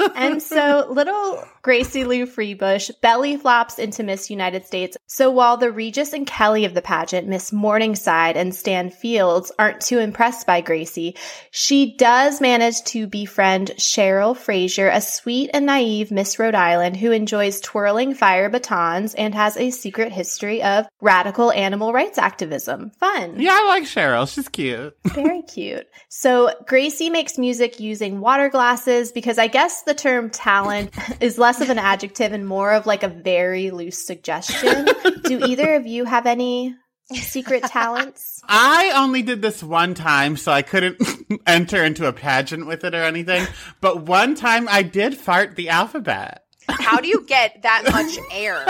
[0.14, 4.96] and so little Gracie Lou Freebush belly flops into Miss United States.
[5.06, 9.80] So while the Regis and Kelly of the pageant, Miss Morningside and Stan Fields, aren't
[9.80, 11.16] too impressed by Gracie,
[11.50, 17.10] she does manage to befriend Cheryl Frazier, a sweet and naive Miss Rhode Island who
[17.10, 22.65] enjoys twirling fire batons and has a secret history of radical animal rights activism.
[22.66, 23.40] Fun.
[23.40, 24.32] yeah, I like Cheryl.
[24.32, 24.96] She's cute.
[25.06, 25.86] Very cute.
[26.08, 31.60] So Gracie makes music using water glasses because I guess the term talent is less
[31.60, 34.86] of an adjective and more of like a very loose suggestion.
[35.24, 36.74] Do either of you have any
[37.12, 38.40] secret talents?
[38.48, 41.00] I only did this one time, so I couldn't
[41.46, 43.46] enter into a pageant with it or anything.
[43.80, 46.42] But one time I did fart the alphabet.
[46.68, 48.66] How do you get that much air?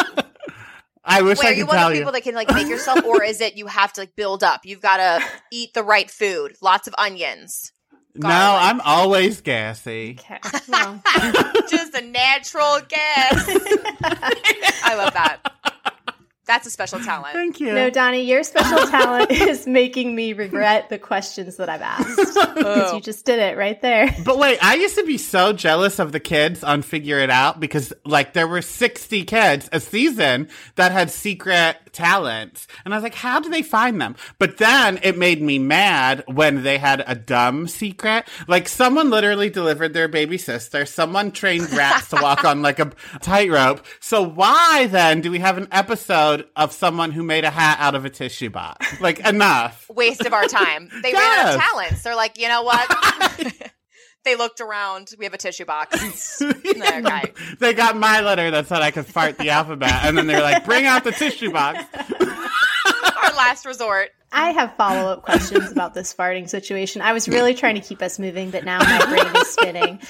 [1.09, 2.01] I wish Wait, I are you could one of tell the you.
[2.01, 4.62] people that can like make yourself, or is it you have to like build up?
[4.64, 7.73] You've got to eat the right food, lots of onions.
[8.16, 8.29] no.
[8.29, 10.16] I'm always gassy.
[10.19, 10.40] Okay.
[10.69, 11.01] Well,
[11.71, 13.47] Just a natural gas.
[14.83, 15.95] I love that.
[16.46, 17.32] That's a special talent.
[17.32, 17.72] Thank you.
[17.72, 22.38] No, Donnie, your special talent is making me regret the questions that I've asked.
[22.56, 24.14] Because you just did it right there.
[24.24, 27.61] But wait, I used to be so jealous of the kids on Figure It Out
[27.61, 32.66] because, like, there were 60 kids a season that had secret talents.
[32.85, 34.16] And I was like, how do they find them?
[34.38, 38.26] But then it made me mad when they had a dumb secret.
[38.48, 42.90] Like, someone literally delivered their baby sister, someone trained rats to walk on, like, a
[43.20, 43.85] tightrope.
[44.00, 47.94] So why then do we have an episode of someone who made a hat out
[47.94, 49.01] of a tissue box?
[49.01, 49.88] Like, enough.
[49.88, 50.90] Waste of our time.
[51.03, 52.03] They ran out of talents.
[52.03, 52.90] They're like, you know what?
[54.25, 55.12] they looked around.
[55.18, 56.42] We have a tissue box.
[56.42, 57.33] okay.
[57.61, 60.64] They got my letter that said I could fart the alphabet, and then they're like,
[60.64, 61.85] "Bring out the tissue box."
[63.22, 64.11] Our last resort.
[64.37, 67.01] I have follow up questions about this farting situation.
[67.01, 70.01] I was really trying to keep us moving, but now my brain is spinning.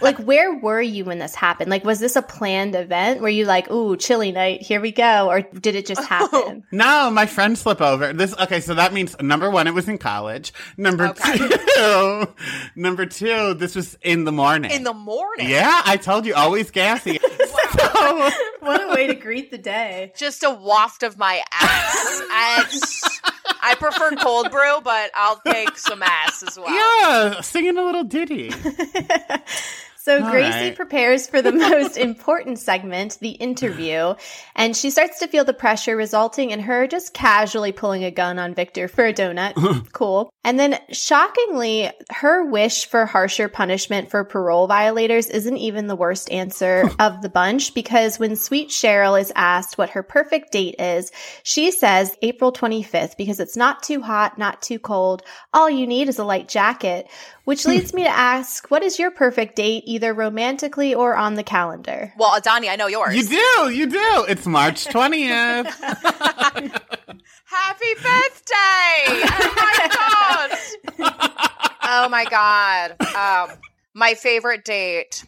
[0.00, 1.70] Like, where were you when this happened?
[1.70, 3.20] Like, was this a planned event?
[3.20, 5.28] Were you like, ooh, chilly night, here we go?
[5.28, 6.04] Or did it just oh.
[6.04, 6.64] happen?
[6.72, 8.12] No, my friend slip over.
[8.12, 10.52] This okay, so that means number one, it was in college.
[10.76, 11.38] Number Okay.
[11.76, 12.28] two,
[12.76, 14.70] number two, this was in the morning.
[14.70, 15.48] In the morning.
[15.50, 17.18] yeah, I told you, always gassy.
[17.78, 18.30] so,
[18.60, 20.12] what a way to greet the day.
[20.16, 23.20] Just a waft of my ass.
[23.62, 26.72] And I prefer cold brew, but I'll take some ass as well.
[26.74, 28.52] yeah, singing a little ditty.
[30.02, 30.76] So All Gracie right.
[30.76, 34.14] prepares for the most important segment, the interview,
[34.56, 38.38] and she starts to feel the pressure resulting in her just casually pulling a gun
[38.38, 39.92] on Victor for a donut.
[39.92, 40.32] cool.
[40.42, 46.30] And then shockingly, her wish for harsher punishment for parole violators isn't even the worst
[46.30, 51.12] answer of the bunch because when sweet Cheryl is asked what her perfect date is,
[51.42, 55.22] she says April 25th because it's not too hot, not too cold.
[55.52, 57.06] All you need is a light jacket,
[57.50, 61.42] which leads me to ask, what is your perfect date, either romantically or on the
[61.42, 62.12] calendar?
[62.16, 63.16] Well, Adani, I know yours.
[63.16, 64.24] You do, you do.
[64.28, 65.66] It's March twentieth.
[65.74, 66.68] Happy
[67.96, 69.24] birthday!
[69.42, 70.50] Oh my god!
[71.82, 72.94] oh my god!
[73.16, 73.50] Um,
[73.94, 75.24] my favorite date.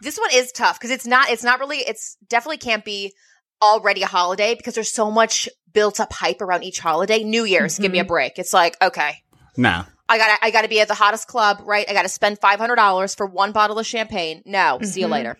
[0.00, 1.28] This one is tough because it's not.
[1.28, 1.80] It's not really.
[1.80, 3.12] It's definitely can't be
[3.60, 7.24] already a holiday because there's so much built up hype around each holiday.
[7.24, 8.38] New Year's, give me a break.
[8.38, 9.22] It's like okay,
[9.58, 9.84] no.
[10.08, 11.86] I got I got to be at the hottest club, right?
[11.88, 14.42] I got to spend five hundred dollars for one bottle of champagne.
[14.46, 15.10] No, see you Mhm.
[15.10, 15.38] later.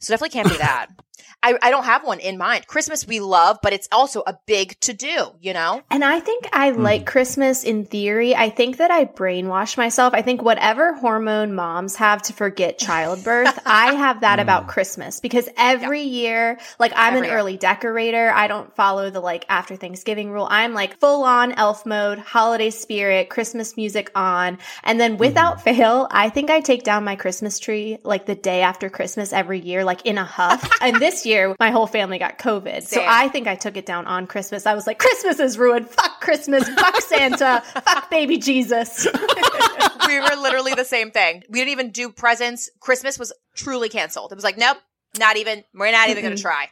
[0.00, 0.88] So definitely can't be that.
[1.44, 2.66] I, I don't have one in mind.
[2.66, 5.26] Christmas we love, but it's also a big to do.
[5.42, 6.80] You know, And I think I hmm.
[6.80, 8.34] like Christmas in theory.
[8.34, 10.14] I think that I brainwash myself.
[10.14, 14.70] I think whatever hormone moms have to forget childbirth, I have that about hmm.
[14.70, 17.38] Christmas because every year, like I'm Every an year.
[17.38, 18.30] early decorator.
[18.30, 20.48] I don't follow the like after Thanksgiving rule.
[20.50, 24.56] I'm like full on elf mode, holiday spirit, Christmas music on.
[24.82, 25.18] And then hmm.
[25.18, 29.34] without fail, I think I take down my Christmas tree like the day after Christmas
[29.34, 30.66] every year, like in a huff.
[30.80, 32.82] and this year, my whole family got COVID.
[32.84, 34.66] So I think I took it down on Christmas.
[34.66, 35.88] I was like, Christmas is ruined.
[35.88, 36.68] Fuck Christmas.
[36.68, 37.62] Fuck Santa.
[37.84, 39.06] Fuck baby Jesus.
[40.08, 41.42] we were literally the same thing.
[41.48, 42.70] We didn't even do presents.
[42.80, 44.32] Christmas was truly canceled.
[44.32, 44.78] It was like, nope,
[45.18, 45.64] not even.
[45.74, 46.68] We're not even going to try.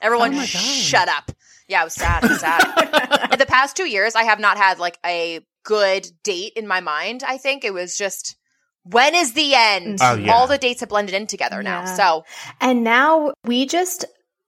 [0.00, 1.30] Everyone, Oh shut up.
[1.68, 2.24] Yeah, it was sad.
[2.24, 3.28] It was sad.
[3.32, 6.80] in the past two years, I have not had like a good date in my
[6.80, 7.22] mind.
[7.26, 8.36] I think it was just.
[8.84, 9.98] When is the end?
[10.02, 10.32] Oh, yeah.
[10.32, 11.84] All the dates have blended in together now.
[11.84, 12.24] So
[12.60, 14.04] And now we just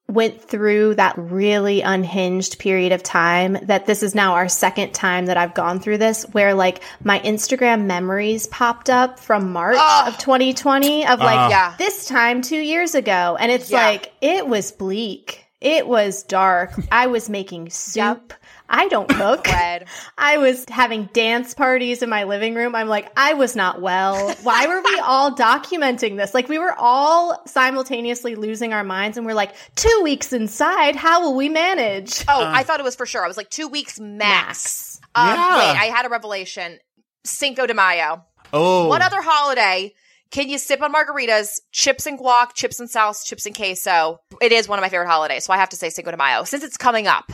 [0.06, 5.26] went through that really unhinged period of time that this is now our second time
[5.26, 10.08] that I've gone through this where like my Instagram memories popped up from March Ugh.
[10.08, 11.50] of 2020 of like Ugh.
[11.50, 13.78] yeah, this time 2 years ago and it's Yeah.
[13.86, 15.46] like it was bleak.
[15.62, 16.72] It was dark.
[16.92, 18.34] I was making soup.
[18.76, 19.44] I don't cook.
[19.44, 19.86] bread.
[20.18, 22.74] I was having dance parties in my living room.
[22.74, 24.34] I'm like, I was not well.
[24.42, 26.34] Why were we all documenting this?
[26.34, 31.22] Like, we were all simultaneously losing our minds, and we're like, two weeks inside, how
[31.22, 32.24] will we manage?
[32.28, 33.24] Oh, I thought it was for sure.
[33.24, 35.00] I was like two weeks max.
[35.14, 35.58] Um, Yeah.
[35.58, 36.78] Wait, I had a revelation.
[37.24, 38.24] Cinco de Mayo.
[38.52, 39.94] Oh, What other holiday
[40.30, 44.18] can you sip on margaritas, chips and guac, chips and sauce, chips and queso?
[44.42, 46.42] It is one of my favorite holidays, so I have to say Cinco de Mayo
[46.42, 47.30] since it's coming up.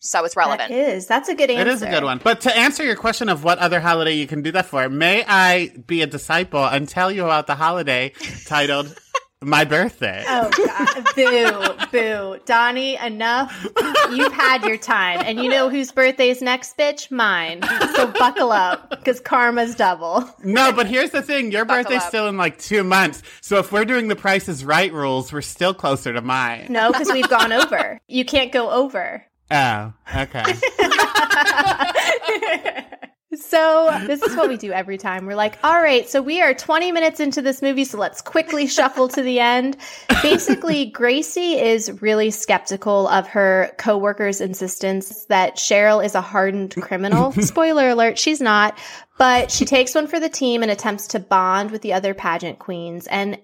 [0.00, 0.70] So it's relevant.
[0.70, 1.06] That is.
[1.06, 1.62] That's a good answer.
[1.62, 2.20] It is a good one.
[2.22, 5.24] But to answer your question of what other holiday you can do that for, may
[5.26, 8.12] I be a disciple and tell you about the holiday
[8.46, 8.96] titled
[9.40, 10.24] My Birthday?
[10.26, 11.14] Oh, God.
[11.16, 12.40] boo, boo.
[12.44, 13.66] Donnie, enough.
[14.10, 15.20] You've had your time.
[15.24, 17.10] And you know whose birthday is next, bitch?
[17.12, 17.62] Mine.
[17.94, 20.28] So buckle up, because karma's double.
[20.42, 21.52] No, but here's the thing.
[21.52, 22.08] Your Buckle birthday's up.
[22.08, 23.22] still in like two months.
[23.40, 26.66] So if we're doing the Price is Right rules, we're still closer to mine.
[26.70, 28.00] No, because we've gone over.
[28.08, 29.24] You can't go over.
[29.50, 30.44] Oh, okay.
[33.34, 35.26] So, this is what we do every time.
[35.26, 38.66] We're like, all right, so we are 20 minutes into this movie, so let's quickly
[38.66, 39.76] shuffle to the end.
[40.22, 47.32] Basically, Gracie is really skeptical of her coworker's insistence that Cheryl is a hardened criminal.
[47.42, 48.78] Spoiler alert, she's not.
[49.18, 52.58] But she takes one for the team and attempts to bond with the other pageant
[52.58, 53.06] queens.
[53.08, 53.38] And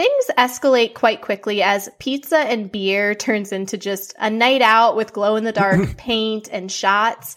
[0.00, 5.12] things escalate quite quickly as pizza and beer turns into just a night out with
[5.12, 7.36] glow in the dark paint and shots.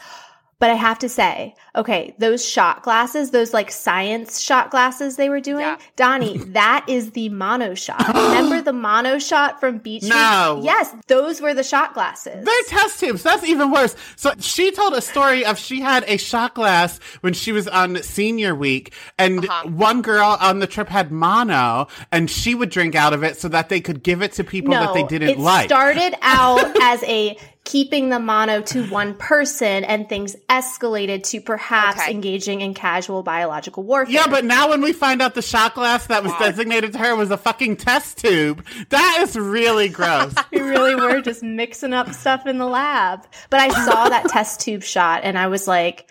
[0.63, 5.27] But I have to say, okay, those shot glasses, those like science shot glasses they
[5.27, 5.77] were doing, Yeah.
[5.98, 8.08] Donnie, that is the mono shot.
[8.08, 10.04] Remember the mono shot from Beach?
[10.04, 10.15] Street?
[10.15, 10.62] No.
[10.63, 12.46] Yes, those were the shot glasses.
[12.46, 13.23] They're test tubes.
[13.23, 13.94] That's even worse.
[14.15, 18.02] So she told a story of she had a shot glass when she was on
[18.02, 19.67] senior week, and Uh-huh.
[19.67, 23.50] one girl on the trip had mono, and she would drink out of it so
[23.50, 25.37] that they could give it to people that they didn't like.
[25.37, 25.65] it like.
[25.69, 32.01] started out as a keeping the mono to one person and things escalated to perhaps
[32.01, 32.11] Okay.
[32.11, 34.13] engaging in casual biological warfare.
[34.13, 37.15] yeah, but now when we find out the shot glass that was designated to her
[37.15, 40.33] was a fucking test tube, that is really gross.
[40.51, 43.25] we really were just mixing up stuff in the lab.
[43.49, 46.09] But I saw that test tube shot and I was like,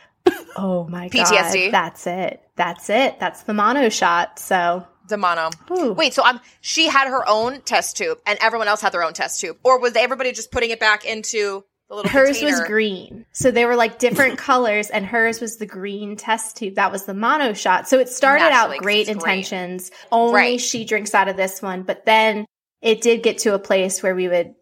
[0.57, 1.67] oh my PTSD.
[1.67, 2.43] god, that's it.
[2.57, 3.19] That's it.
[3.21, 4.39] That's the mono shot.
[4.39, 5.51] So The mono.
[5.71, 5.93] Ooh.
[5.93, 9.13] Wait, so um, she had her own test tube, and everyone else had their own
[9.15, 12.11] test tube, or was everybody just putting it back into the little?
[12.11, 12.59] hers container?
[12.59, 13.27] was green.
[13.33, 16.77] So they were like different colors and hers was the green test tube.
[16.77, 17.89] That was the mono shot.
[17.89, 19.39] So it started Naturally, out great it's green.
[19.39, 19.91] intentions.
[20.11, 20.61] Only Right.
[20.61, 22.47] she drinks out of this one, but then
[22.81, 24.55] it did get to a place where we would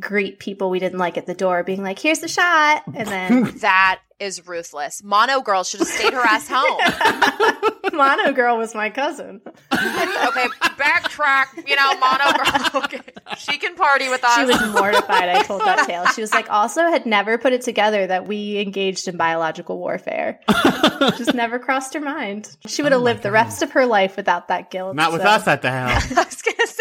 [0.00, 3.44] greet people we didn't like at the door being like, "Here's the shot." And then
[3.60, 5.02] That is ruthless.
[5.02, 7.92] Mono girl should have stayed her ass home.
[7.92, 9.40] mono girl was my cousin.
[9.44, 10.46] Okay,
[10.78, 11.68] backtrack.
[11.68, 12.82] You know, mono girl.
[12.86, 13.00] Okay,
[13.38, 14.36] she can party with us.
[14.36, 16.06] She was mortified I told that tale.
[16.14, 20.40] She was like, also had never put it together that we engaged in biological warfare.
[21.16, 22.56] Just never crossed her mind.
[22.66, 24.94] She oh would have lived the rest of her life without that guilt.
[24.94, 26.02] Not with us at the helm.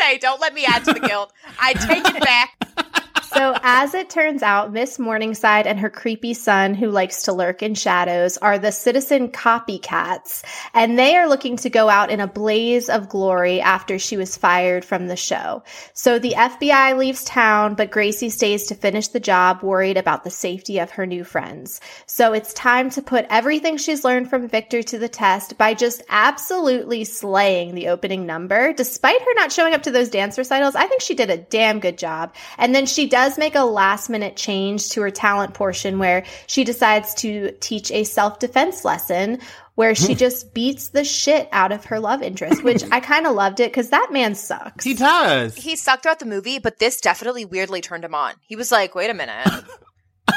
[0.05, 1.33] Say, don't let me add to the guilt.
[1.59, 3.01] I take it back.
[3.35, 7.61] So, as it turns out, Miss Morningside and her creepy son, who likes to lurk
[7.61, 10.41] in shadows, are the citizen copycats,
[10.73, 14.37] and they are looking to go out in a blaze of glory after she was
[14.37, 15.63] fired from the show.
[15.93, 20.31] So, the FBI leaves town, but Gracie stays to finish the job, worried about the
[20.31, 21.81] safety of her new friends.
[22.05, 26.03] So, it's time to put everything she's learned from Victor to the test by just
[26.07, 28.71] absolutely slaying the opening number.
[28.71, 31.81] Despite her not showing up to those dance recitals, I think she did a damn
[31.81, 32.33] good job.
[32.57, 36.63] And then she does make a last minute change to her talent portion where she
[36.63, 39.39] decides to teach a self defense lesson
[39.75, 40.19] where she hmm.
[40.19, 43.71] just beats the shit out of her love interest, which I kind of loved it
[43.71, 44.83] because that man sucks.
[44.83, 45.55] He does.
[45.55, 48.33] He sucked throughout the movie, but this definitely weirdly turned him on.
[48.47, 49.47] He was like, "Wait a minute."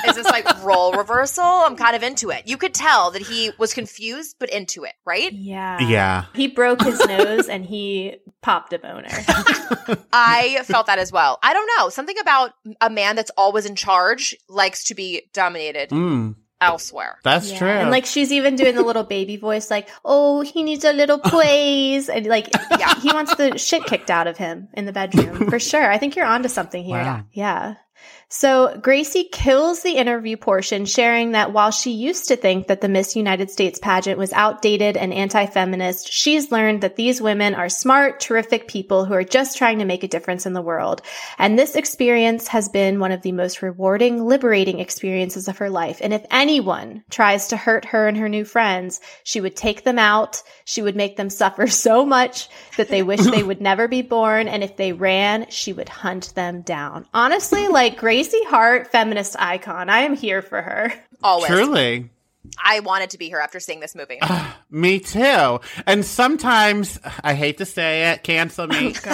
[0.07, 1.44] Is this like role reversal?
[1.44, 2.46] I'm kind of into it.
[2.46, 5.32] You could tell that he was confused but into it, right?
[5.32, 5.78] yeah.
[5.80, 6.24] yeah.
[6.34, 9.09] He broke his nose and he popped a boner.
[10.12, 11.38] I felt that as well.
[11.42, 11.88] I don't know.
[11.88, 17.18] Something about a man that's always in charge likes to be dominated Mm, elsewhere.
[17.24, 17.59] that's Yeah.
[17.59, 17.68] true.
[17.68, 21.18] And like she's even doing the little baby voice, like, "Oh, he needs a little
[21.18, 22.94] praise," and like, Yeah.
[23.01, 25.90] he wants the shit kicked out of him in the bedroom for sure.
[25.90, 26.99] I think you're onto something here.
[26.99, 27.22] Wow.
[27.32, 27.74] Yeah.
[28.30, 32.88] So Gracie kills the interview portion, sharing that while she used to think that the
[32.88, 38.20] Miss United States pageant was outdated and anti-feminist, she's learned that these women are smart,
[38.20, 41.00] terrific people who are just trying to make a difference in the world.
[41.38, 45.98] And this experience has been one of the most rewarding, liberating experiences of her life.
[46.02, 49.98] And if anyone tries to hurt her and her new friends, she would take them
[49.98, 50.42] out.
[50.66, 54.48] She would make them suffer so much that they wish they would never be born.
[54.48, 57.06] And if they ran, she would hunt them down.
[57.14, 58.17] Honestly, like Gracie
[58.48, 59.90] Hart, feminist icon.
[59.90, 60.92] I am here for her.
[61.22, 61.48] Always.
[61.48, 62.10] Truly.
[62.62, 64.20] I wanted to be here after seeing this movie.
[64.70, 65.60] Me too.
[65.86, 68.94] And sometimes, I hate to say it, cancel me.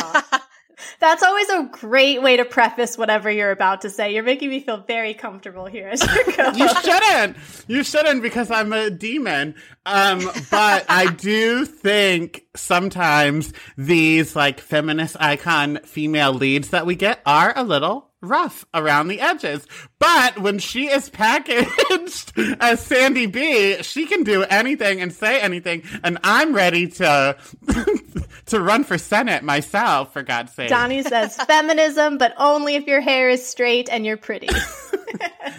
[1.00, 4.12] That's always a great way to preface whatever you're about to say.
[4.14, 6.54] You're making me feel very comfortable here as you're.
[6.54, 7.36] You shouldn't.
[7.68, 9.54] You shouldn't because I'm a demon.
[9.86, 17.20] Um, but I do think sometimes these like feminist icon female leads that we get
[17.24, 19.66] are a little rough around the edges.
[19.98, 25.82] But when she is packaged as Sandy B, she can do anything and say anything.
[26.02, 27.36] And I'm ready to
[28.46, 30.68] to run for Senate myself, for God's sake.
[30.68, 34.48] Donnie says feminism, but only if your hair is straight and you're pretty.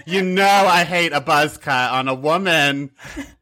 [0.06, 2.92] you know I hate a buzz cut on a woman.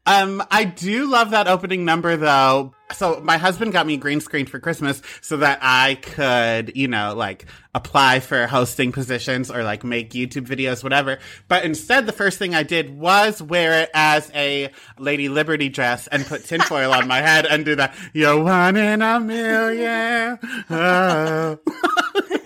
[0.06, 2.74] Um, I do love that opening number though.
[2.92, 7.14] So my husband got me green screen for Christmas so that I could, you know,
[7.16, 11.18] like apply for hosting positions or like make YouTube videos, whatever.
[11.48, 16.06] But instead, the first thing I did was wear it as a Lady Liberty dress
[16.08, 17.96] and put tinfoil on my head and do that.
[18.12, 20.38] You're one in a million.
[20.70, 21.58] Oh.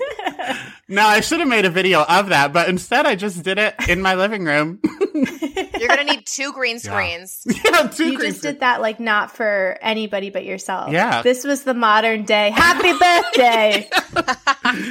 [0.91, 3.74] No, I should have made a video of that, but instead I just did it
[3.89, 4.80] in my living room.
[5.78, 7.43] You're gonna need two green screens.
[7.64, 10.91] yeah, two You green just did that like not for anybody but yourself.
[10.91, 11.22] Yeah.
[11.22, 12.51] This was the modern day.
[12.51, 13.91] Happy birthday.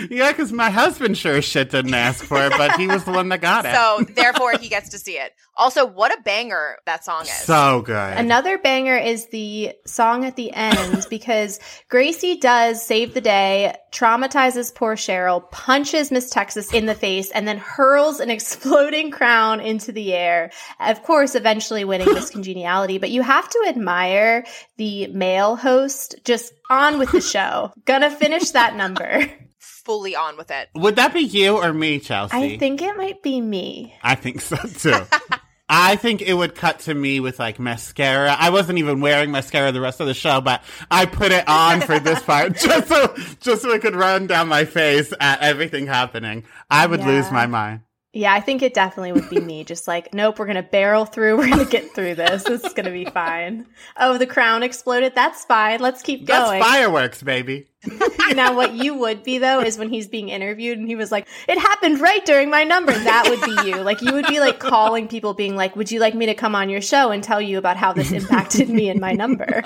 [0.10, 3.12] Yeah, because my husband sure as shit didn't ask for it, but he was the
[3.12, 3.76] one that got it.
[3.76, 5.34] So therefore he gets to see it.
[5.56, 7.32] Also, what a banger that song is.
[7.32, 8.18] So good.
[8.18, 14.74] Another banger is the song at the end because Gracie does save the day, traumatizes
[14.74, 19.92] poor Cheryl, punches Miss Texas in the face, and then hurls an exploding crown into
[19.92, 20.52] the air.
[20.80, 24.46] Of course, eventually winning Miss Congeniality, but you have to admire
[24.78, 27.72] the male host just on with the show.
[27.86, 29.26] Gonna finish that number.
[29.58, 30.70] Fully on with it.
[30.76, 32.36] Would that be you or me, Chelsea?
[32.36, 33.96] I think it might be me.
[34.04, 34.92] I think so too.
[35.70, 38.36] I think it would cut to me with like mascara.
[38.38, 41.82] I wasn't even wearing mascara the rest of the show, but I put it on
[41.82, 45.88] for this part just so just so it could run down my face at everything
[45.88, 46.44] happening.
[46.70, 47.82] I would lose my mind.
[48.18, 49.64] Yeah, I think it definitely would be me.
[49.68, 51.38] Just like, nope, we're gonna barrel through.
[51.38, 52.44] We're gonna get through this.
[52.44, 53.68] This is gonna be fine.
[53.96, 55.14] Oh, the crown exploded.
[55.14, 55.80] That's fine.
[55.80, 56.62] Let's keep That's going.
[56.64, 57.68] fireworks, baby.
[58.34, 61.28] now, what you would be though is when he's being interviewed and he was like,
[61.48, 63.78] "It happened right during my number." That would be you.
[63.84, 66.56] Like, you would be like calling people, being like, "Would you like me to come
[66.56, 69.62] on your show and tell you about how this impacted me and my number?"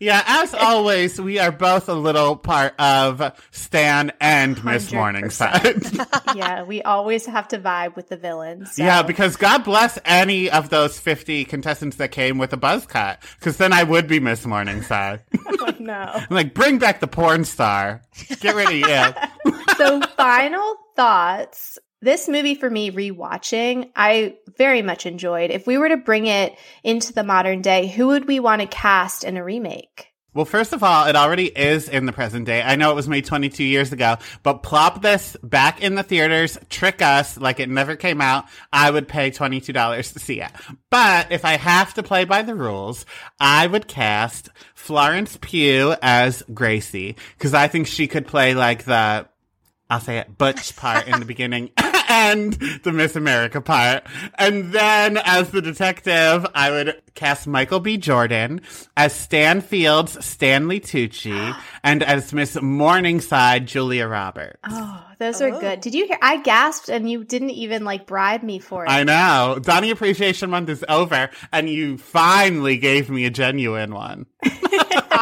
[0.00, 4.94] Yeah, as always, we are both a little part of Stan and Miss 100%.
[4.94, 6.36] Morningside.
[6.36, 8.74] yeah, we always have to vibe with the villains.
[8.76, 12.86] so- yeah, because God bless any of those 50 contestants that came with a buzz
[12.86, 15.22] cut, because then I would be Miss Morningside.
[15.66, 15.94] Oh, no.
[15.94, 18.02] I'm like, bring back the porn star.
[18.40, 18.74] Get rid of
[19.46, 19.54] you.
[19.78, 25.88] so final thoughts this movie for me rewatching i very much enjoyed if we were
[25.88, 29.44] to bring it into the modern day who would we want to cast in a
[29.44, 32.60] remake Well, first of all, it already is in the present day.
[32.60, 36.58] I know it was made 22 years ago, but plop this back in the theaters,
[36.68, 38.46] trick us like it never came out.
[38.72, 40.50] I would pay $22 to see it.
[40.90, 43.06] But if I have to play by the rules,
[43.38, 49.28] I would cast Florence Pugh as Gracie, because I think she could play like the,
[49.88, 51.70] I'll say it, Butch part in the beginning
[52.08, 54.04] and the Miss America part.
[54.38, 57.96] And then as the detective, I would cast Michael B.
[57.96, 58.60] Jordan
[58.96, 64.58] as Stan Fields, Stanley Tucci, and as Miss Morningside, Julia Roberts.
[64.68, 65.80] oh those are good oh.
[65.80, 69.02] did you hear i gasped and you didn't even like bribe me for it I
[69.02, 69.58] know.
[69.60, 74.26] Donnie Appreciation Month is over, and you finally gave me a genuine one.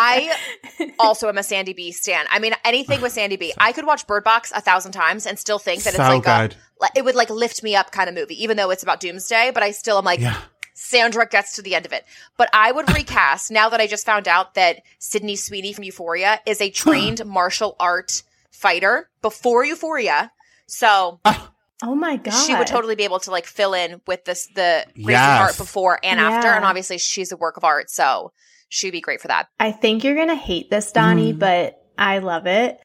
[0.02, 2.26] I also am a Sandy B stan.
[2.30, 3.52] I mean, anything with Sandy B.
[3.58, 6.50] I could watch Bird Box a thousand times and still think that So it's like
[6.50, 6.56] good.
[6.82, 9.50] a it would like lift me up kind of movie, even though it's about doomsday.
[9.54, 10.36] But I still am like, Yeah.
[10.74, 12.04] Sandra gets to the end of it.
[12.36, 16.40] But I would recast now that I just found out that Sydney Sweeney from Euphoria
[16.46, 20.32] is a trained martial art fighter before Euphoria.
[20.66, 21.20] So
[21.84, 24.84] oh my god she would totally be able to like fill in with this the
[24.96, 25.40] racing Yes.
[25.40, 26.48] art before and after.
[26.48, 28.32] And obviously she's a work of art, so
[28.72, 29.48] she'd be great for that.
[29.60, 31.38] i think you're gonna hate this donnie mm.
[31.38, 32.80] but i love it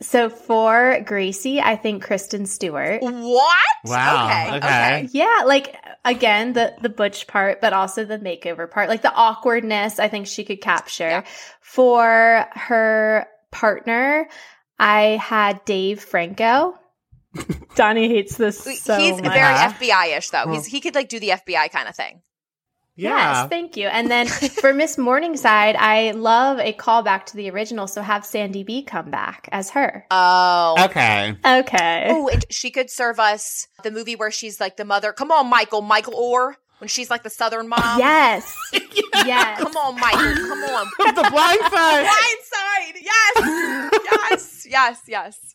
[0.00, 3.56] so for gracie i think kristen stewart What?
[3.84, 4.26] Wow.
[4.26, 4.56] Okay.
[4.56, 5.08] Okay.
[5.12, 9.98] Yeah, like again, the the butch part, but also the makeover part, like the awkwardness.
[9.98, 11.24] I think she could capture Yeah.
[11.60, 14.28] for her partner.
[14.78, 16.74] I had Dave Franco.
[17.74, 19.32] Donnie hates this so He's much.
[19.32, 20.50] very FBI-ish though.
[20.50, 20.68] He's uh-huh.
[20.70, 22.22] he could like do the FBI kind of thing.
[22.98, 23.42] Yeah.
[23.42, 23.86] Yes, thank you.
[23.86, 28.64] And then for Miss Morningside, I love a callback to the original, so have Sandy
[28.64, 30.04] B come back as her.
[30.10, 30.74] Oh.
[30.86, 31.36] Okay.
[31.46, 32.06] Okay.
[32.10, 35.12] Oh, and she could serve us the movie where she's like the mother.
[35.12, 37.78] Come on, Michael, Michael Oher, when she's like the Southern mom.
[37.98, 38.54] Yes.
[39.26, 39.60] Yes.
[39.60, 40.46] Come on, Michael.
[40.46, 40.86] Come on.
[41.14, 42.02] the blind side.
[42.02, 42.94] Blind side.
[43.02, 44.00] Yes.
[44.04, 44.66] yes.
[44.68, 45.02] Yes.
[45.08, 45.54] Yes.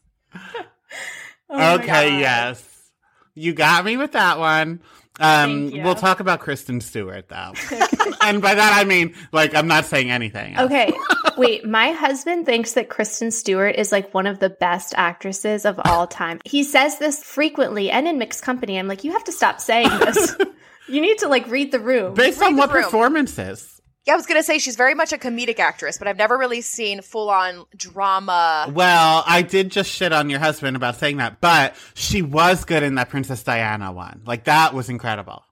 [1.50, 2.91] Oh okay, yes.
[3.36, 4.82] You got me with that one.
[5.20, 7.53] Um, we'll talk about Kristen Stewart though.
[8.22, 10.55] and by that I mean, like, I'm not saying anything.
[10.55, 10.66] else.
[10.66, 10.91] Okay,
[11.38, 11.66] wait.
[11.66, 16.07] My husband thinks that Kristen Stewart is like one of the best actresses of all
[16.07, 16.39] time.
[16.45, 18.80] He says this frequently and in mixed company.
[18.80, 20.36] I'm like, you have to stop saying this.
[20.88, 22.16] you need to like read the room.
[22.16, 22.84] Based Read on what room.
[22.84, 23.72] performances?
[24.06, 26.60] Yeah, I was gonna say she's very much a comedic actress, but I've never really
[26.60, 28.70] seen full on drama.
[28.74, 32.84] Well, I did just shit on your husband about saying that, but she was good
[32.84, 34.22] in that Princess Diana one.
[34.26, 35.43] Like that was incredible.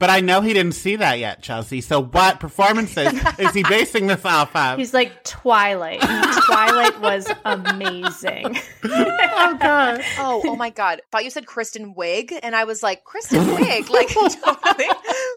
[0.00, 1.82] But I know he didn't see that yet, Chelsea.
[1.82, 4.78] So what performances is he basing this off of?
[4.78, 6.00] He's like Twilight.
[6.00, 8.56] Twilight was amazing.
[8.84, 10.00] oh god.
[10.18, 11.02] Oh, oh my god!
[11.12, 14.08] Thought you said Kristen Wiig, and I was like, Kristen Wiig, like
[14.40, 14.88] totally,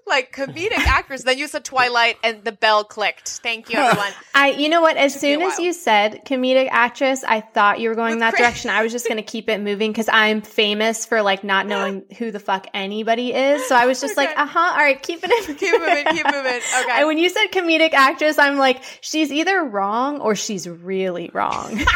[0.07, 1.24] like comedic actress.
[1.24, 3.28] Then you said Twilight, and the bell clicked.
[3.43, 4.11] Thank you, everyone.
[4.34, 4.95] I, you know what?
[4.95, 8.34] As me soon as you said comedic actress, I thought you were going With that
[8.34, 8.70] Chris- direction.
[8.70, 12.05] I was just going to keep it moving because I'm famous for like not knowing
[12.18, 13.68] who the fuck anybody is.
[13.68, 14.53] So I was just like, Okay.
[14.54, 14.72] Uh huh.
[14.74, 15.56] All right, keep it in.
[15.58, 16.62] keep moving, keep moving.
[16.82, 16.91] Okay.
[16.91, 21.82] And when you said comedic actress, I'm like, she's either wrong or she's really wrong.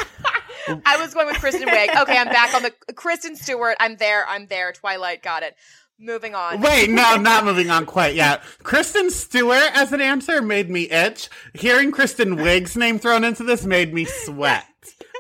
[0.86, 2.02] I was going with Kristen Wiig.
[2.02, 3.78] Okay, I'm back on the Kristen Stewart.
[3.80, 4.28] I'm there.
[4.28, 4.74] I'm there.
[4.74, 5.24] Twilight.
[5.24, 5.56] Got it.
[6.00, 6.62] Moving on.
[6.62, 8.44] Wait, no, not moving on quite yet.
[8.62, 11.30] Kristen Stewart as an answer made me itch.
[11.54, 14.66] Hearing Kristen Wiig's name thrown into this made me sweat.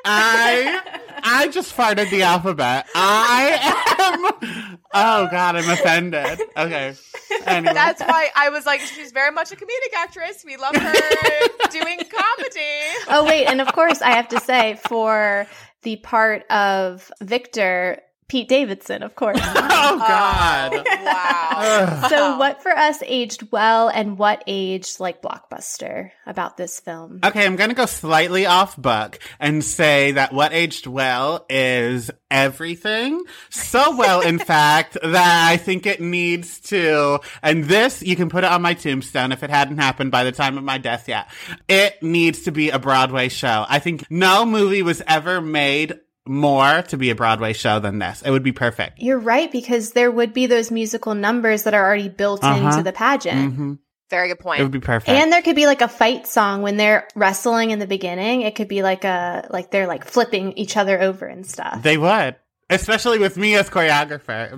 [0.05, 0.81] I
[1.23, 2.87] I just farted the alphabet.
[2.93, 3.59] I
[3.99, 6.41] am Oh god, I'm offended.
[6.55, 6.95] Okay.
[7.45, 7.73] Anyway.
[7.73, 10.43] That's why I was like, she's very much a comedic actress.
[10.45, 10.93] We love her
[11.71, 12.79] doing comedy.
[13.09, 15.47] oh wait, and of course I have to say for
[15.83, 19.39] the part of Victor, Pete Davidson, of course.
[19.41, 20.85] oh god.
[21.07, 22.07] Wow.
[22.09, 27.21] So what for us aged well and what aged like blockbuster about this film?
[27.23, 32.11] Okay, I'm going to go slightly off book and say that what aged well is
[32.29, 33.23] everything.
[33.49, 38.43] So well, in fact, that I think it needs to, and this, you can put
[38.43, 41.29] it on my tombstone if it hadn't happened by the time of my death yet.
[41.69, 43.65] It needs to be a Broadway show.
[43.67, 48.21] I think no movie was ever made more to be a Broadway show than this.
[48.21, 48.99] It would be perfect.
[48.99, 52.67] You're right because there would be those musical numbers that are already built Uh-huh.
[52.67, 53.53] into the pageant.
[53.53, 53.73] hmm
[54.09, 54.59] Very good point.
[54.59, 55.09] It would be perfect.
[55.09, 58.41] And there could be like a fight song when they're wrestling in the beginning.
[58.41, 61.83] It could be like a like they're like flipping each other over and stuff.
[61.83, 62.35] they would.
[62.69, 64.51] Especially with me as choreographer.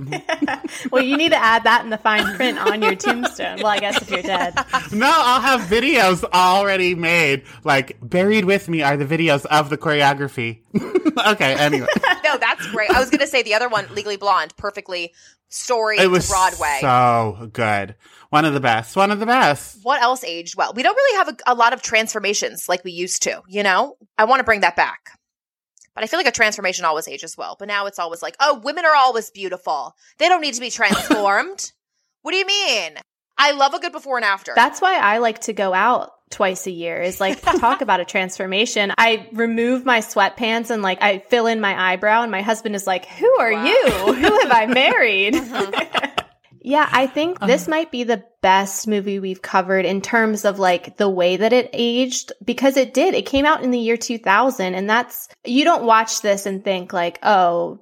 [0.92, 3.58] well, you need to add that in the fine print on your tombstone.
[3.58, 4.56] Well, I guess if you're dead.
[4.92, 7.44] No, I'll have videos already made.
[7.64, 10.62] Like buried with me are the videos of the choreography.
[11.34, 11.88] okay, anyway.
[12.24, 12.90] no, that's great.
[12.90, 15.14] I was going to say the other one, Legally Blonde, perfectly
[15.50, 16.80] story It was Broadway.
[16.82, 17.96] so good.
[18.30, 18.96] One of the best.
[18.96, 19.80] One of the best.
[19.84, 20.74] what else aged well?
[20.76, 23.98] We don't really have a, a lot of transformations like we used to, you know?
[24.18, 25.19] I want to bring that back.
[26.00, 27.58] But I feel like a transformation always ages well.
[27.60, 29.98] But now it's always like, oh, women are always beautiful.
[30.18, 31.74] They don't need to be transformed.
[32.22, 32.94] what do you mean?
[33.38, 34.54] I love a good before and after.
[34.56, 38.06] That's why I like to go out twice a year is like talk about a
[38.16, 38.94] transformation.
[38.98, 42.88] I remove my sweatpants and like I fill in my eyebrow and my husband is
[42.88, 43.66] like, "Who are Wow.
[43.66, 43.90] you?
[44.14, 46.12] Who have I married?" Uh-huh.
[46.62, 50.60] Yeah, I think um, this might be the best movie we've covered in terms of
[50.60, 53.14] like the way that it aged because it did.
[53.14, 56.94] It came out in the year 2000 and that's you don't watch this and think
[56.94, 57.80] like, "Oh,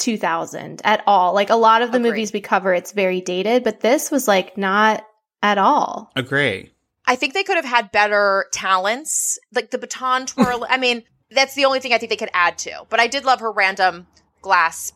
[0.00, 1.34] 2000 at all.
[1.34, 2.10] Like a lot of the Agreed.
[2.10, 5.04] movies we cover, it's very dated, but this was like not
[5.42, 6.10] at all.
[6.16, 6.72] Agree.
[7.06, 10.66] I think they could have had better talents, like the baton twirl.
[10.70, 12.84] I mean, that's the only thing I think they could add to.
[12.88, 14.06] But I did love her random
[14.42, 14.92] glass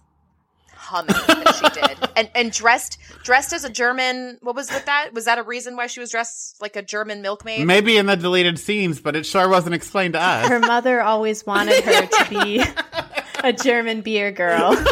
[0.85, 4.39] humming that she did, and and dressed dressed as a German.
[4.43, 5.11] What was with that?
[5.13, 7.67] Was that a reason why she was dressed like a German milkmaid?
[7.67, 10.49] Maybe in the deleted scenes, but it sure wasn't explained to us.
[10.49, 12.63] Her mother always wanted her to be
[13.45, 14.77] a German beer girl.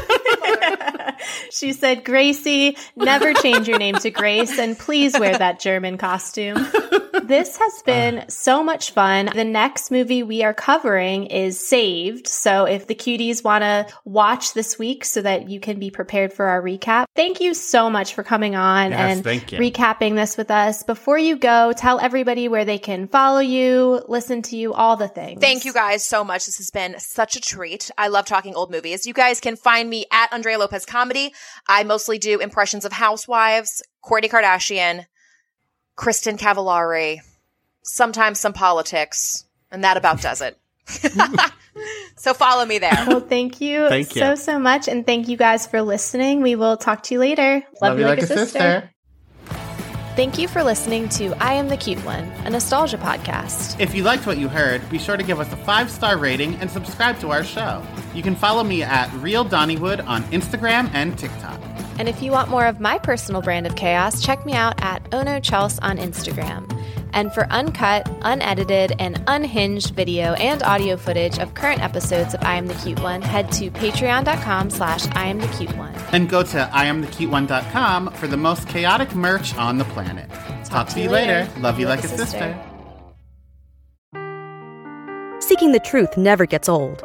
[1.50, 6.66] she said, Gracie, never change your name to Grace and please wear that German costume.
[7.24, 9.30] This has been so much fun.
[9.32, 12.26] The next movie we are covering is Saved.
[12.26, 16.32] So if the cuties want to watch this week so that you can be prepared
[16.32, 19.58] for our recap, thank you so much for coming on Yes, and thank you.
[19.58, 20.82] recapping this with us.
[20.82, 25.08] Before you go, tell everybody where they can follow you, listen to you, all the
[25.08, 25.40] things.
[25.40, 26.46] Thank you guys so much.
[26.46, 27.90] This has been such a treat.
[27.96, 29.06] I love talking old movies.
[29.06, 31.31] You guys can find me at Andrea Lopez Comedy.
[31.66, 35.06] I mostly do impressions of housewives, Kourtney Kardashian,
[35.96, 37.18] Kristin Cavallari,
[37.82, 40.58] sometimes some politics, and that about does it.
[42.16, 43.04] so follow me there.
[43.06, 44.20] Well, thank you Thank you.
[44.20, 44.88] so, so much.
[44.88, 46.42] And thank you guys for listening.
[46.42, 47.62] We will talk to you later.
[47.80, 48.90] Love, you like, a sister.
[50.14, 53.80] Thank you for listening to I Am the Cute One, a nostalgia podcast.
[53.80, 56.54] If you liked what you heard, be sure to give us a five star rating
[56.56, 57.82] and subscribe to our show.
[58.12, 61.58] You can follow me at Real Donnywood on Instagram and TikTok.
[61.98, 65.02] And if you want more of my personal brand of chaos, check me out at
[65.14, 66.70] Ono Chels on Instagram.
[67.12, 72.54] And for uncut, unedited, and unhinged video and audio footage of current episodes of I
[72.56, 75.94] Am the Cute One, head to patreon.com slash I Am the Cute One.
[76.12, 80.30] And go to IamTheCuteOne.com for the most chaotic merch on the planet.
[80.64, 81.48] Talk, to you later.
[81.60, 82.58] Love you like, a sister.
[85.40, 87.04] Seeking the truth never gets old.